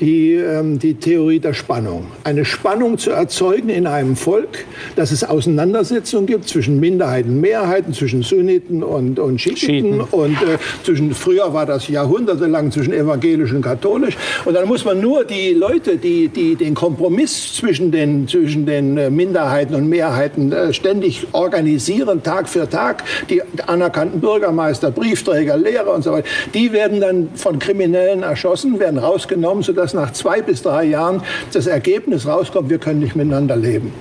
[0.00, 2.06] die, ähm, die Theorie der Spannung.
[2.24, 4.64] Eine Spannung zu erzeugen in einem Volk,
[4.96, 9.58] dass es Auseinandersetzungen gibt zwischen Minderheiten, und Mehrheiten, zwischen Sunniten und, und Schiiten.
[9.58, 10.00] Schiiten.
[10.00, 14.16] Und äh, zwischen, früher war das jahrhundertelang zwischen evangelisch und katholisch.
[14.44, 18.96] Und dann muss man nur die Leute, die, die den Kompromiss zwischen den, zwischen den
[18.96, 25.94] äh, Minderheiten und Mehrheiten äh, ständig organisieren, Tag für Tag, die anerkannten Bürgermeister, Briefträger, Lehrer
[25.94, 30.42] und so weiter, die werden dann von Kriminellen erschossen, werden rausgenommen, sodass dass nach zwei
[30.42, 31.22] bis drei Jahren
[31.52, 33.92] das Ergebnis rauskommt, wir können nicht miteinander leben.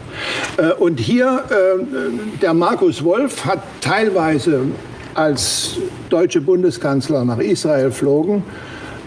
[0.58, 4.66] Äh, und hier, äh, der Markus Wolf hat teilweise
[5.16, 5.78] als
[6.10, 8.44] deutsche Bundeskanzler nach Israel flogen,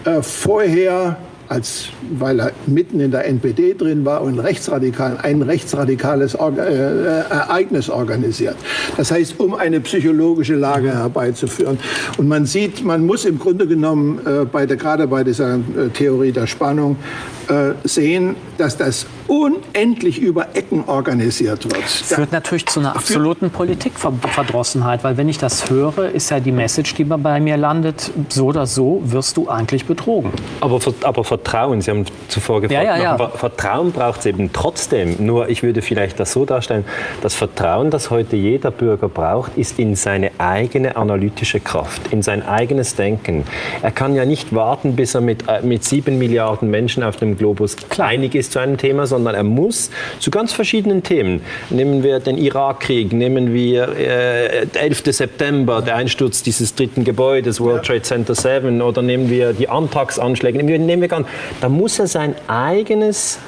[0.05, 1.17] äh, vorher
[1.53, 7.21] als, weil er mitten in der NPD drin war und rechtsradikal, ein rechtsradikales Or äh,
[7.29, 8.55] Ereignis organisiert.
[8.97, 11.77] Das heißt, um eine psychologische Lage herbeizuführen.
[12.17, 15.89] Und man sieht, man muss im Grunde genommen äh, bei der, gerade bei dieser äh,
[15.93, 16.97] Theorie der Spannung
[17.47, 21.83] äh, sehen, dass das unendlich über Ecken organisiert wird.
[21.83, 26.93] Führt natürlich zu einer absoluten Politikverdrossenheit, weil wenn ich das höre, ist ja die Message,
[26.93, 30.31] die bei mir landet, so oder so wirst du eigentlich betrogen.
[30.61, 33.29] Aber, aber Vertrauen, Sie haben zuvor gefragt, ja, ja, ja.
[33.29, 35.15] Vertrauen braucht es eben trotzdem.
[35.25, 36.85] Nur ich würde vielleicht das so darstellen,
[37.21, 42.45] das Vertrauen, das heute jeder Bürger braucht, ist in seine eigene analytische Kraft, in sein
[42.45, 43.45] eigenes Denken.
[43.81, 47.35] Er kann ja nicht warten, bis er mit, äh, mit sieben Milliarden Menschen auf dem
[47.35, 51.41] Globus einig ist zu einem Thema, sondern er muss zu ganz verschiedenen Themen.
[51.69, 55.03] Nehmen wir den Irakkrieg, nehmen wir äh, 11.
[55.07, 60.57] September, der Einsturz dieses dritten Gebäudes, World Trade Center 7, oder nehmen wir die Antragsanschläge,
[60.57, 61.25] nehmen wir, nehmen wir an,
[61.61, 63.39] da muss er sein eigenes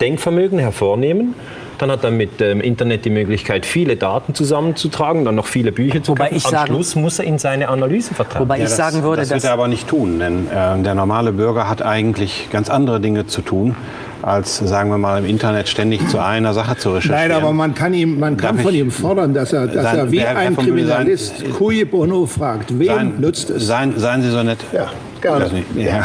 [0.00, 1.34] Denkvermögen hervornehmen
[1.78, 6.02] Dann hat er mit dem Internet die Möglichkeit, viele Daten zusammenzutragen, dann noch viele Bücher
[6.02, 8.42] zu wobei ich Am sagen, Schluss muss er in seine Analyse vertrauen.
[8.42, 10.94] Wobei Ja, ich das, sagen würde, das wird er aber nicht tun, denn äh, der
[10.94, 13.76] normale Bürger hat eigentlich ganz andere Dinge zu tun,
[14.22, 17.28] als sagen wir mal im Internet ständig zu einer Sache zu recherchieren.
[17.28, 19.98] Nein, aber man kann, ihm, man kann Darf von ihm fordern, dass er, dass Sein-
[19.98, 23.50] er wie Herr- Herr ein von Bülow, sein- Kriminalist cui bono fragt, wem Seien, nutzt
[23.50, 23.66] es?
[23.66, 24.58] Seien, seien Sie so nett.
[24.72, 24.86] Ja,
[25.20, 25.48] gerne.
[25.52, 26.04] Nicht, ja.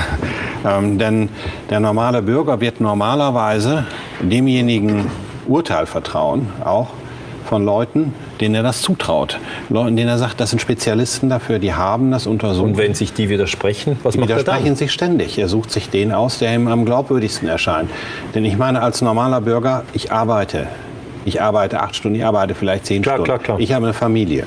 [0.66, 1.30] Ähm, denn
[1.70, 3.86] der normale Bürger wird normalerweise
[4.22, 5.12] demjenigen
[5.48, 6.88] Urteil vertrauen, auch
[7.46, 9.40] von Leuten, denen er das zutraut.
[9.70, 12.66] Leuten, denen er sagt, das sind Spezialisten dafür, die haben das untersucht.
[12.66, 14.76] Und wenn sich die widersprechen, was Die macht er widersprechen dann?
[14.76, 15.38] sich ständig.
[15.38, 17.90] Er sucht sich den aus, der ihm am glaubwürdigsten erscheint.
[18.34, 20.68] Denn ich meine, als normaler Bürger, ich arbeite.
[21.28, 23.26] Ich arbeite acht Stunden, ich arbeite vielleicht zehn Klar, Stunden.
[23.30, 23.60] klar, klar.
[23.60, 24.44] Ich habe eine Familie.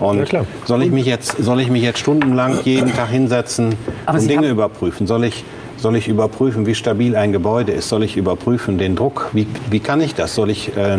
[0.00, 0.46] Und Ja, klar.
[0.64, 3.76] soll ich mich jetzt, soll ich mich jetzt stundenlang jeden Tag hinsetzen
[4.06, 5.06] Aber und Sie Dinge überprüfen?
[5.06, 5.44] Soll ich,
[5.76, 7.88] soll ich überprüfen, wie stabil ein Gebäude ist?
[7.88, 9.30] Soll ich überprüfen den Druck?
[9.32, 10.34] Wie, wie kann ich das?
[10.34, 10.98] Soll ich äh,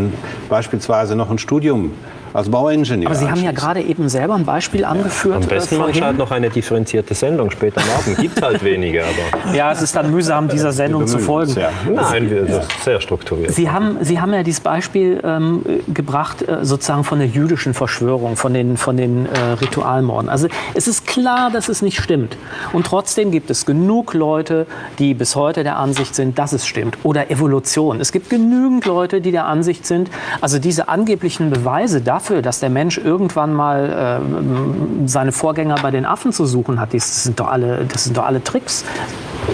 [0.49, 1.91] beispielsweise noch ein Studium
[2.33, 5.43] als Bauingenieur aber Sie haben ja gerade eben selber ein Beispiel angeführt.
[5.43, 8.17] Am besten äh, man schaut noch eine differenzierte Sendung später am Abend.
[8.17, 11.55] Gibt halt wenige, aber Ja, es ist dann mühsam, dieser Sendung zu folgen.
[11.59, 11.69] ja.
[11.89, 13.51] nein, wir, ist sehr strukturiert.
[13.51, 15.63] Sie haben, Sie haben ja dieses Beispiel ähm,
[15.93, 20.29] gebracht, äh, sozusagen von der jüdischen Verschwörung, von den, von den äh, Ritualmorden.
[20.29, 22.37] Also es ist klar, dass es nicht stimmt.
[22.73, 24.67] Und trotzdem gibt es genug Leute,
[24.99, 26.97] die bis heute der Ansicht sind, dass es stimmt.
[27.03, 27.99] Oder Evolution.
[27.99, 30.09] Es gibt genügend Leute, die der Ansicht sind,
[30.41, 36.05] also diese angeblichen Beweise dafür, dass der Mensch irgendwann mal äh, seine Vorgänger bei den
[36.05, 38.83] Affen zu suchen hat, das sind doch alle, das sind doch alle Tricks.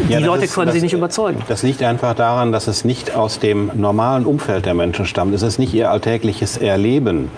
[0.09, 1.41] Die Ja, Leute ist- können das- Sie nicht überzeugen.
[1.47, 5.33] Das liegt einfach daran, dass es nicht aus dem normalen Umfeld der Menschen stammt.
[5.33, 7.29] Es ist nicht ihr alltägliches Erleben,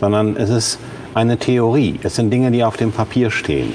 [0.00, 0.78] sondern es ist
[1.14, 1.98] eine Theorie.
[2.02, 3.72] Es sind Dinge, die auf dem Papier stehen.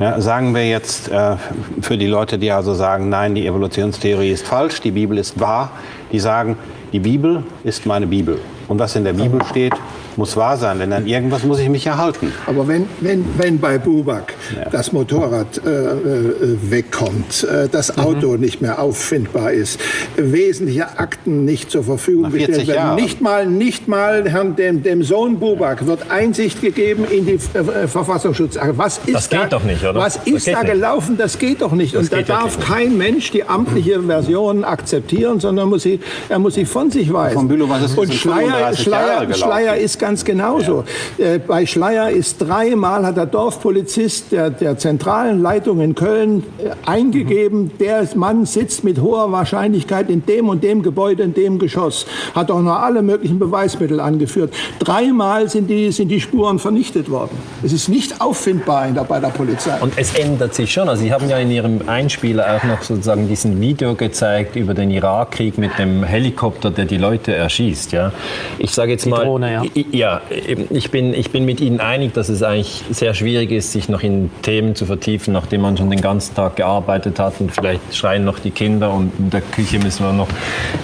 [0.00, 1.36] Ja, sagen wir jetzt äh,
[1.80, 5.70] für die Leute, die also sagen, nein, die Evolutionstheorie ist falsch, die Bibel ist wahr,
[6.10, 6.56] die sagen,
[6.92, 8.38] die Bibel ist meine Bibel.
[8.68, 9.74] Und was in der Bibel steht,
[10.16, 12.32] muss wahr sein, denn an irgendwas muss ich mich erhalten.
[12.46, 14.34] Aber wenn, wenn, wenn bei Bubak
[14.70, 18.02] das Motorrad äh, äh, wegkommt, äh, das Mhm.
[18.02, 19.78] Auto nicht mehr auffindbar ist,
[20.16, 22.94] wesentliche Akten nicht zur Verfügung Nach 40 gestellt werden, Jahren.
[22.96, 27.86] nicht mal, nicht mal Herrn, dem, dem Sohn Bubak wird Einsicht gegeben in die äh,
[27.88, 28.76] Verfassungsschutzakte.
[28.78, 29.94] Was ist Das geht da, doch nicht, oder?
[30.00, 30.72] Was Das ist da nicht.
[30.72, 31.16] gelaufen?
[31.18, 31.94] Das geht doch nicht.
[31.94, 36.38] Das Und da darf wirklich kein Mensch die amtliche Version akzeptieren, sondern muss sie, er
[36.38, 37.34] muss sie von sich weisen.
[37.38, 38.38] von Bülow, was ist Und Schleier,
[38.74, 39.34] 35 Jahre Schleier?
[39.34, 40.82] Schleier ist ganz genauso.
[41.16, 46.70] Äh, bei Schleier ist dreimal hat der Dorfpolizist der, der zentralen Leitung in Köln äh,
[46.90, 52.04] eingegeben, der Mann sitzt mit hoher Wahrscheinlichkeit in dem und dem Gebäude, in dem Geschoss.
[52.34, 54.52] Hat auch noch alle möglichen Beweismittel angeführt.
[54.80, 57.38] Dreimal sind die, sind die Spuren vernichtet worden.
[57.62, 59.78] Es ist nicht auffindbar in der, bei der Polizei.
[59.80, 60.88] Und es ändert sich schon.
[60.88, 64.90] Also Sie haben ja in Ihrem Einspieler auch noch sozusagen diesen Video gezeigt über den
[64.90, 67.92] Irakkrieg mit dem Helikopter, der die Leute erschießt.
[67.92, 68.12] Ja,
[68.58, 69.62] ich sage jetzt mal, Drohne, ja.
[69.76, 70.22] I- ja,
[70.70, 74.02] ich bin, ich bin mit Ihnen einig, dass es eigentlich sehr schwierig ist, sich noch
[74.02, 78.24] in Themen zu vertiefen, nachdem man schon den ganzen Tag gearbeitet hat und vielleicht schreien
[78.24, 80.28] noch die Kinder und in der Küche müssen wir noch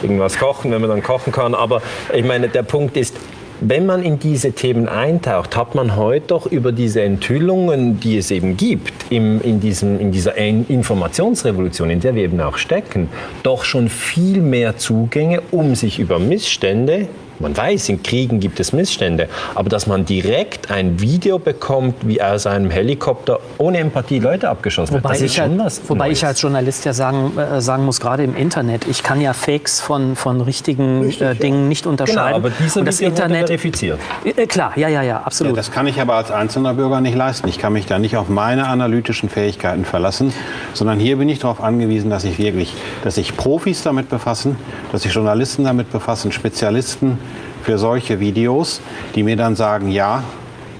[0.02, 1.54] irgendwas kochen, wenn man dann kochen kann.
[1.54, 1.80] Aber
[2.14, 3.16] ich meine, der Punkt ist,
[3.60, 8.30] wenn man in diese Themen eintaucht, hat man heute doch über diese Enthüllungen, die es
[8.30, 13.08] eben gibt, im, in, diesem, in dieser In- Informationsrevolution, in der wir eben auch stecken,
[13.42, 17.08] doch schon viel mehr Zugänge, um sich über Missstände
[17.40, 22.20] man weiß, in Kriegen gibt es Missstände, aber dass man direkt ein Video bekommt, wie
[22.22, 25.80] aus einem Helikopter ohne Empathie Leute abgeschossen wird, Wobei, das ist ich, schon halt, was
[25.88, 26.18] wobei Neues.
[26.18, 29.80] ich als Journalist ja sagen, äh, sagen muss, gerade im Internet, ich kann ja Fakes
[29.80, 32.34] von, von richtigen äh, Dingen nicht Genau, unterscheiden.
[32.34, 33.98] aber dieser Und das Video Internet, verifiziert.
[34.24, 35.56] äh, klar, ja, ja, ja, Ja, absolut.
[35.56, 37.48] das kann ich aber als einzelner Bürger nicht leisten.
[37.48, 40.32] Ich kann mich da nicht auf meine analytischen Fähigkeiten verlassen,
[40.74, 42.74] sondern hier bin ich darauf angewiesen, dass ich wirklich,
[43.04, 44.56] dass sich Profis damit befassen,
[44.92, 47.18] dass sich Journalisten damit befassen, Spezialisten
[47.68, 48.80] für solche Videos,
[49.14, 50.22] die mir dann sagen, ja,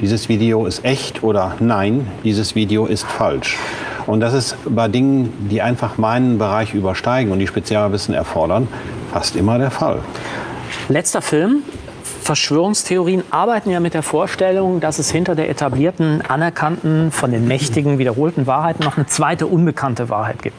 [0.01, 3.59] dieses Video ist echt oder nein, dieses Video ist falsch.
[4.07, 8.69] Und das ist bei Dingen, die einfach meinen Bereich übersteigen und die Spezialwissen erfordern,
[9.13, 10.01] fast immer der Fall.
[10.89, 11.63] Letzter Film.
[12.29, 17.97] Verschwörungstheorien arbeiten ja mit der Vorstellung, dass es hinter der etablierten, anerkannten, von den Mächtigen
[17.97, 20.55] wiederholten Wahrheit noch eine zweite unbekannte Wahrheit gibt.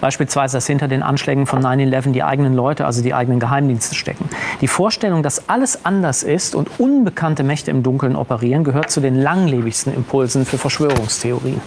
[0.00, 4.28] Beispielsweise, dass hinter den Anschlägen von 9-11 die eigenen Leute, also die eigenen Geheimdienste stecken.
[4.60, 9.20] Die Vorstellung, dass alles anders ist und unbekannte Mächte im Dunkeln operieren, gehört zu den
[9.20, 11.60] langlebigsten Impulsen für Verschwörungstheorien.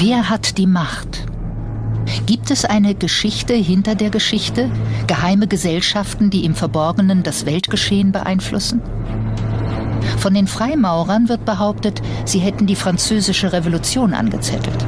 [0.00, 1.31] Wer hat die Macht?
[2.26, 4.70] Gibt es eine Geschichte hinter der Geschichte?
[5.08, 8.80] Geheime Gesellschaften, die im Verborgenen das Weltgeschehen beeinflussen?
[10.18, 14.86] Von den Freimaurern wird behauptet, sie hätten die französische Revolution angezettelt.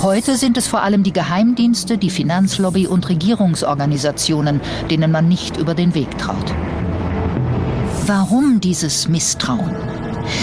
[0.00, 5.74] Heute sind es vor allem die Geheimdienste, die Finanzlobby und Regierungsorganisationen, denen man nicht über
[5.74, 6.54] den Weg traut.
[8.06, 9.91] Warum dieses Misstrauen?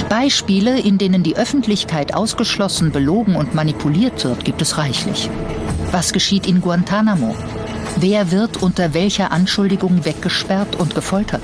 [0.10, 5.30] Beispiele, in denen die Öffentlichkeit ausgeschlossen, belogen und manipuliert wird, gibt es reichlich.
[5.92, 7.36] Was geschieht in Guantanamo?
[7.98, 11.42] Wer wird unter welcher Anschuldigung weggesperrt und gefoltert?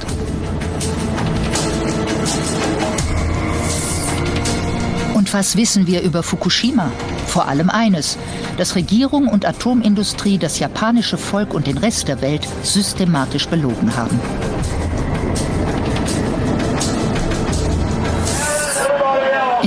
[5.13, 6.91] Und was wissen wir über Fukushima?
[7.27, 8.17] Vor allem eines,
[8.57, 14.19] dass Regierung und Atomindustrie das japanische Volk und den Rest der Welt systematisch belogen haben.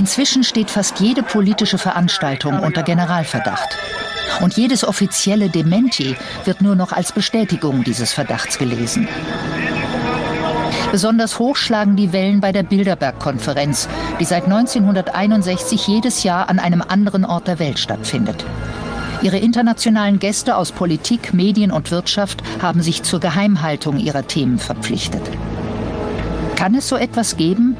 [0.09, 3.77] Inzwischen steht fast jede politische Veranstaltung unter Generalverdacht.
[4.41, 9.07] Und jedes offizielle Dementi wird nur noch als Bestätigung dieses Verdachts gelesen.
[10.91, 13.87] Besonders hoch schlagen die Wellen bei der Bilderberg-Konferenz,
[14.19, 18.47] die seit 1961 jedes Jahr an einem anderen Ort der Welt stattfindet.
[19.21, 25.29] Ihre internationalen Gäste aus Politik, Medien und Wirtschaft haben sich zur Geheimhaltung ihrer Themen verpflichtet.
[26.57, 27.77] Kann es so etwas geben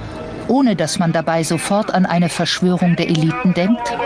[0.49, 3.97] ohne dass man dabei sofort an eine Verschwörung der Eliten denkt?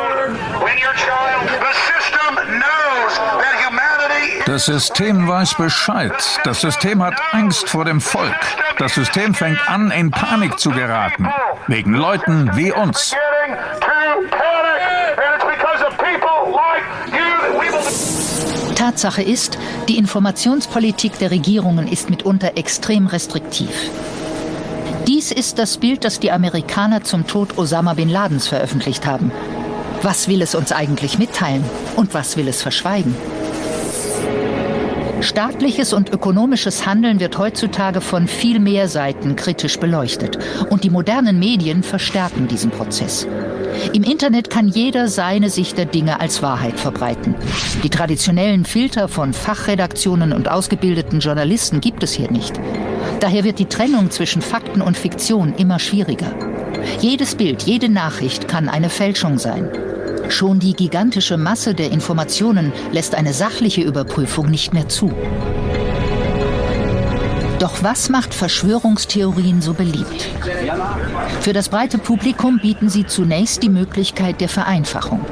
[4.45, 6.13] Das System weiß Bescheid.
[6.45, 8.37] Das System hat Angst vor dem Volk.
[8.79, 11.29] Das System fängt an, in Panik zu geraten.
[11.69, 13.15] Wegen Leuten wie uns.
[18.75, 23.71] Tatsache ist, die Informationspolitik der Regierungen ist mitunter extrem restriktiv.
[25.07, 29.33] Dies ist das Bild, das die Amerikaner zum Tod Osama bin Ladens veröffentlicht haben.
[30.03, 31.65] Was will es uns eigentlich mitteilen
[31.97, 33.15] und was will es verschweigen?
[35.21, 40.39] Staatliches und ökonomisches Handeln wird heutzutage von viel mehr Seiten kritisch beleuchtet.
[40.71, 43.27] Und die modernen Medien verstärken diesen Prozess.
[43.93, 47.35] Im Internet kann jeder seine Sicht der Dinge als Wahrheit verbreiten.
[47.83, 52.61] Die traditionellen Filter von Fachredaktionen und ausgebildeten Journalisten gibt es hier nicht.
[53.23, 56.35] Daher wird die Trennung zwischen Fakten und Fiktion immer schwieriger.
[56.99, 59.71] Jedes Bild, jede Nachricht kann eine Fälschung sein.
[60.29, 65.13] Schon die gigantische Masse der Informationen lässt eine sachliche Überprüfung nicht mehr zu.
[67.61, 70.29] Doch was macht Verschwörungstheorien so beliebt?
[71.43, 75.25] Für das breite Publikum bieten sie zunächst die Möglichkeit der Vereinfachung.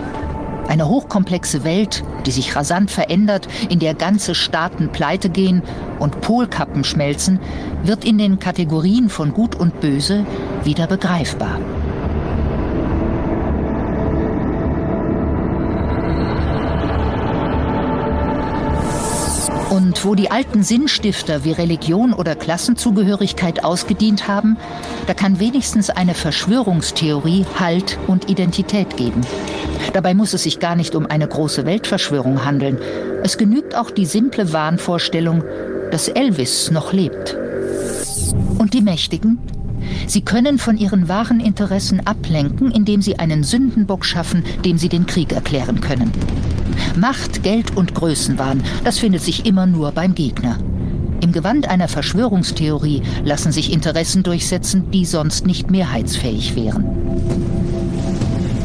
[0.71, 5.65] Eine hochkomplexe Welt, die sich rasant verändert, in der ganze Staaten pleite gehen
[5.99, 7.41] und Polkappen schmelzen,
[7.83, 10.25] wird in den Kategorien von Gut und Böse
[10.63, 11.59] wieder begreifbar.
[19.91, 24.57] Und wo die alten Sinnstifter wie Religion oder Klassenzugehörigkeit ausgedient haben,
[25.09, 29.23] da kann wenigstens eine Verschwörungstheorie Halt und Identität geben.
[29.93, 32.79] Dabei muss es sich gar nicht um eine große Weltverschwörung handeln.
[33.25, 35.43] Es genügt auch die simple Wahnvorstellung,
[35.91, 37.37] dass Elvis noch lebt.
[38.59, 39.41] Und die Mächtigen?
[40.07, 45.07] Sie können von ihren wahren Interessen ablenken, indem sie einen Sündenbock schaffen, dem sie den
[45.07, 46.13] Krieg erklären können.
[46.97, 50.59] Macht, Geld und Größenwahn, das findet sich immer nur beim Gegner.
[51.21, 56.85] Im Gewand einer Verschwörungstheorie lassen sich Interessen durchsetzen, die sonst nicht mehrheitsfähig wären.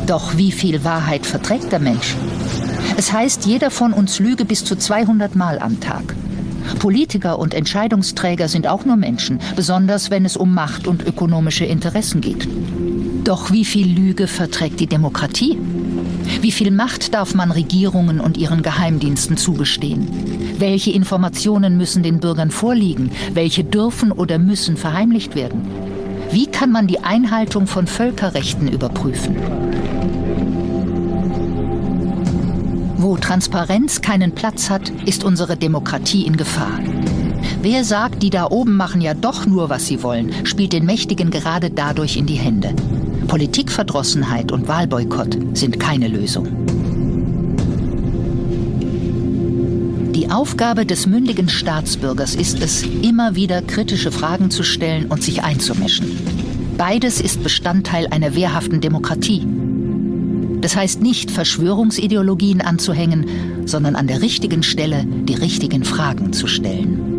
[0.07, 2.15] Doch wie viel Wahrheit verträgt der Mensch?
[2.97, 6.15] Es heißt, jeder von uns lüge bis zu 200 Mal am Tag.
[6.79, 12.21] Politiker und Entscheidungsträger sind auch nur Menschen, besonders wenn es um Macht und ökonomische Interessen
[12.21, 12.47] geht.
[13.23, 15.57] Doch wie viel Lüge verträgt die Demokratie?
[16.41, 20.07] Wie viel Macht darf man Regierungen und ihren Geheimdiensten zugestehen?
[20.57, 23.11] Welche Informationen müssen den Bürgern vorliegen?
[23.33, 25.61] Welche dürfen oder müssen verheimlicht werden?
[26.31, 29.35] Wie kann man die Einhaltung von Völkerrechten überprüfen?
[32.97, 36.79] Wo Transparenz keinen Platz hat, ist unsere Demokratie in Gefahr.
[37.61, 41.29] Wer sagt, die da oben machen ja doch nur, was sie wollen, spielt den Mächtigen
[41.29, 42.73] gerade dadurch in die Hände.
[43.27, 46.47] Politikverdrossenheit und Wahlboykott sind keine Lösung.
[50.13, 55.43] Die Aufgabe des mündigen Staatsbürgers ist es, immer wieder kritische Fragen zu stellen und sich
[55.43, 56.17] einzumischen.
[56.77, 59.45] Beides ist Bestandteil einer wehrhaften Demokratie.
[60.61, 67.14] Das heißt nicht, Verschwörungsideologien anzuhängen, sondern an der richtigen Stelle die richtigen Fragen zu stellen.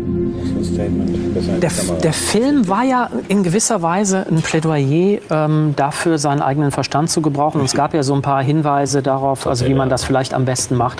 [0.77, 1.71] Der,
[2.03, 7.21] der, Film war ja in gewisser Weise ein Plädoyer ähm, dafür, seinen eigenen Verstand zu
[7.21, 7.59] gebrauchen.
[7.59, 10.45] Und es gab ja so ein paar Hinweise darauf, also wie man das vielleicht am
[10.45, 10.99] besten macht.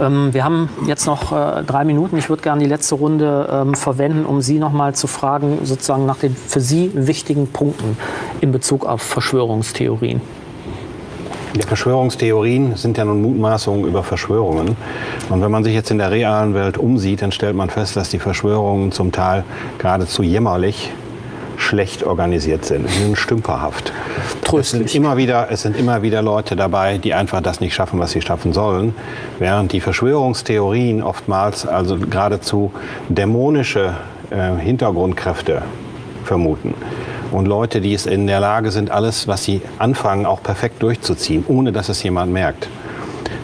[0.00, 2.16] Ähm, wir haben jetzt noch äh, drei Minuten.
[2.16, 6.06] Ich würde gerne die letzte Runde ähm, verwenden, um Sie noch mal zu fragen, sozusagen
[6.06, 7.98] nach den für Sie wichtigen Punkten
[8.40, 10.22] in Bezug auf Verschwörungstheorien.
[11.54, 14.76] Die Verschwörungstheorien sind ja nun Mutmaßungen über Verschwörungen.
[15.28, 18.10] Und wenn man sich jetzt in der realen Welt umsieht, dann stellt man fest, dass
[18.10, 19.44] die Verschwörungen zum Teil
[19.78, 20.92] geradezu jämmerlich
[21.56, 23.92] schlecht organisiert sind, sind stümperhaft.
[24.56, 27.98] Es sind, immer wieder, es sind immer wieder Leute dabei, die einfach das nicht schaffen,
[27.98, 28.94] was sie schaffen sollen,
[29.38, 32.72] während die Verschwörungstheorien oftmals also geradezu
[33.08, 33.94] dämonische
[34.30, 35.62] äh, Hintergrundkräfte
[36.24, 36.74] vermuten
[37.30, 41.44] und Leute, die es in der Lage sind, alles, was sie anfangen, auch perfekt durchzuziehen,
[41.48, 42.68] ohne dass es jemand merkt.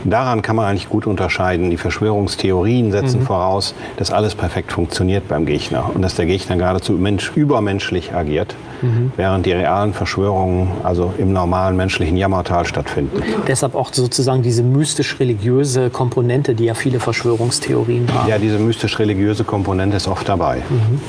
[0.04, 1.70] Daran kann man eigentlich gut unterscheiden.
[1.70, 3.24] Die Verschwörungstheorien setzen mhm.
[3.26, 8.54] voraus, dass alles perfekt funktioniert beim Gegner und dass der Gegner geradezu mensch, übermenschlich agiert,
[8.82, 9.12] mhm.
[9.16, 13.22] während die realen Verschwörungen also im normalen menschlichen Jammertal stattfinden.
[13.48, 18.28] Deshalb auch sozusagen diese mystisch-religiöse Komponente, die ja viele Verschwörungstheorien haben.
[18.28, 20.58] Ja, diese mystisch-religiöse Komponente ist oft dabei.
[20.68, 21.00] Mhm.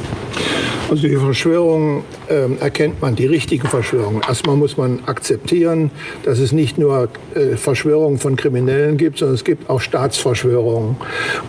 [0.96, 4.22] Also die Verschwörungen äh, erkennt man, die richtigen Verschwörungen.
[4.26, 5.92] Erstmal muss man akzeptieren,
[6.24, 10.96] dass es nicht nur äh, Verschwörungen von Kriminellen gibt, sondern es gibt auch Staatsverschwörungen.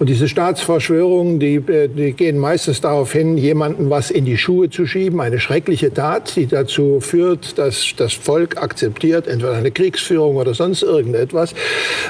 [0.01, 4.69] Und diese Staatsverschwörungen, die, äh, die gehen meistens darauf hin, jemandem was in die Schuhe
[4.69, 10.35] zu schieben, eine schreckliche Tat, die dazu führt, dass das Volk akzeptiert, entweder eine Kriegsführung
[10.39, 11.55] oder sonst irgendetwas.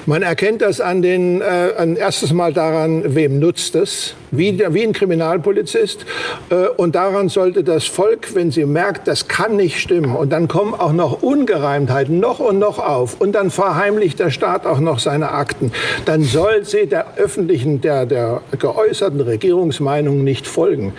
[0.06, 4.82] Man erkennt das an den, äh, an erstes Mal daran, wem nutzt es, wie, wie
[4.82, 6.06] ein Kriminalpolizist.
[6.48, 10.48] Äh, und daran sollte das Volk, wenn sie merkt, das kann nicht stimmen, und dann
[10.48, 14.98] kommen auch noch Ungereimtheiten noch und noch auf, und dann verheimlicht der Staat auch noch
[14.98, 15.72] seine Akten,
[16.04, 20.92] dann soll sie der öffentlichen, der, der geäußerten Regierungsmeinung nicht folgen.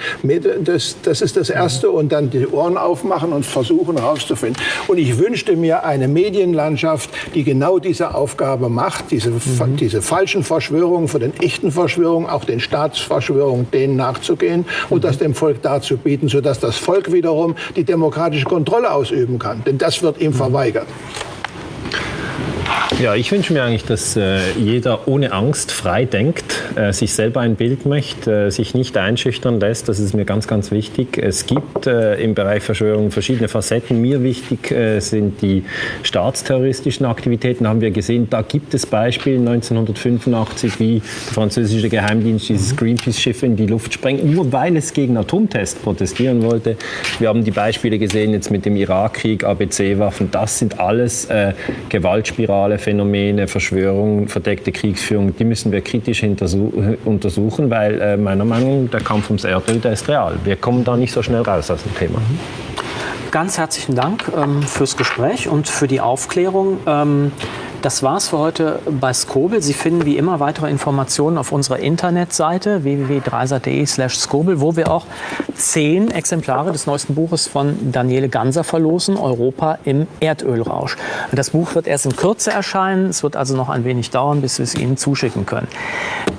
[0.63, 1.91] Das, das ist das Erste.
[1.91, 4.61] Und dann die Ohren aufmachen und versuchen herauszufinden.
[4.87, 9.77] Und ich wünschte mir eine Medienlandschaft, die genau diese Aufgabe macht, diese, mhm.
[9.79, 15.17] diese falschen Verschwörungen von den echten Verschwörungen, auch den Staatsverschwörungen, Verschwörung, denen nachzugehen und das
[15.17, 15.61] dem Volk
[16.07, 19.63] darzubieten, sodass das Volk wiederum die demokratische Kontrolle ausüben kann.
[19.65, 20.87] Denn das wird ihm verweigert.
[22.99, 27.41] Ja, ich wünsche mir eigentlich, dass äh, jeder ohne Angst frei denkt, äh, sich selber
[27.41, 29.87] ein Bild möchte, äh, sich nicht einschüchtern lässt.
[29.87, 31.19] Das ist mir ganz, ganz wichtig.
[31.19, 34.01] Es gibt äh, im Bereich Verschwörung verschiedene Facetten.
[34.01, 35.63] Mir wichtig äh, sind die
[36.01, 37.67] staatsterroristischen Aktivitäten.
[37.67, 42.75] Haben wir gesehen, da gibt es Beispiele 1985, wie der französische Geheimdienst dieses.
[42.75, 46.77] Greenpeace-Schiff in die Luft sprengt, nur weil es gegen Atomtests protestieren wollte.
[47.19, 50.31] Wir haben die Beispiele gesehen jetzt mit dem Irakkrieg, ABC-Waffen.
[50.31, 51.53] Das sind alles äh,
[51.89, 58.91] Gewaltspirale Phänomene, Verschwörung, verdeckte Kriegsführung, die müssen wir kritisch untersuchen, weil äh, meiner Meinung nach
[58.91, 60.37] der Kampf ums Erdöl, der ist real.
[60.45, 62.21] Wir kommen da nicht so schnell raus aus dem Thema.
[63.31, 66.79] Ganz herzlichen Dank ähm, fürs Gespräch und für die Aufklärung.
[66.87, 67.33] Ähm,
[67.81, 69.61] das war's für heute bei Skobel.
[69.61, 75.05] Sie finden wie immer weitere Informationen auf unserer Internetseite www.dreisat.de/skobel, wo wir auch
[75.55, 80.97] zehn Exemplare des neuesten Buches von Daniele Ganser verlosen, Europa im Erdölrausch.
[81.31, 83.07] Das Buch wird erst in Kürze erscheinen.
[83.07, 85.67] Es wird also noch ein wenig dauern, bis wir es Ihnen zuschicken können.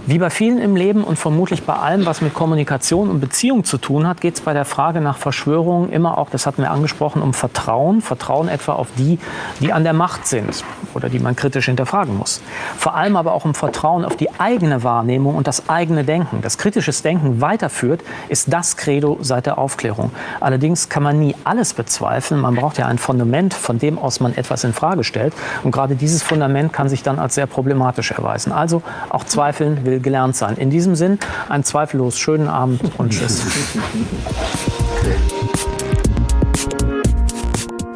[0.07, 3.76] Wie bei vielen im Leben und vermutlich bei allem, was mit Kommunikation und Beziehung zu
[3.76, 7.20] tun hat, geht es bei der Frage nach Verschwörungen immer auch, das hatten wir angesprochen,
[7.20, 8.01] um Vertrauen.
[8.01, 9.18] Vertrauen etwa auf die,
[9.61, 10.64] die an der Macht sind
[10.95, 12.41] oder die man kritisch hinterfragen muss.
[12.76, 16.41] Vor allem aber auch um Vertrauen auf die eigene Wahrnehmung und das eigene Denken.
[16.43, 20.11] Das kritisches Denken weiterführt, ist das Credo seit der Aufklärung.
[20.41, 22.41] Allerdings kann man nie alles bezweifeln.
[22.41, 25.35] Man braucht ja ein Fundament, von dem aus man etwas in Frage stellt.
[25.62, 28.53] Und gerade dieses Fundament kann sich dann als sehr problematisch erweisen.
[28.53, 30.57] Also auch Zweifeln will gelernt sein.
[30.57, 31.18] In diesem Sinn,
[31.49, 33.43] einen zweifellos schönen Abend und Tschüss.